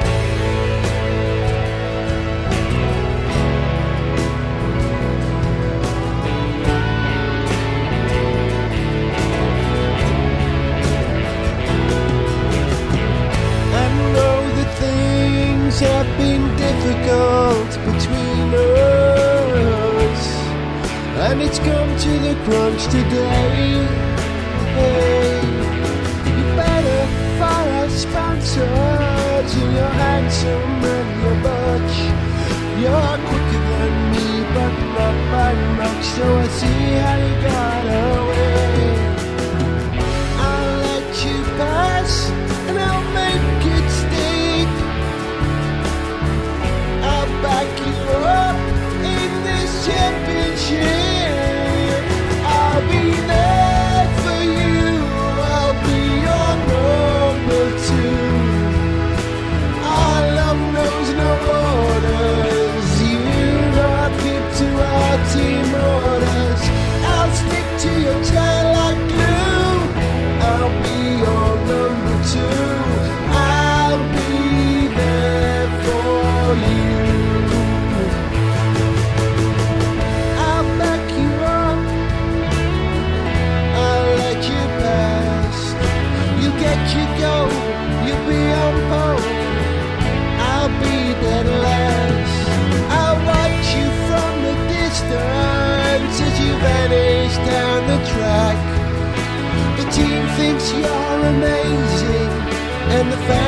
and 103.01 103.13
the 103.13 103.17
family. 103.17 103.48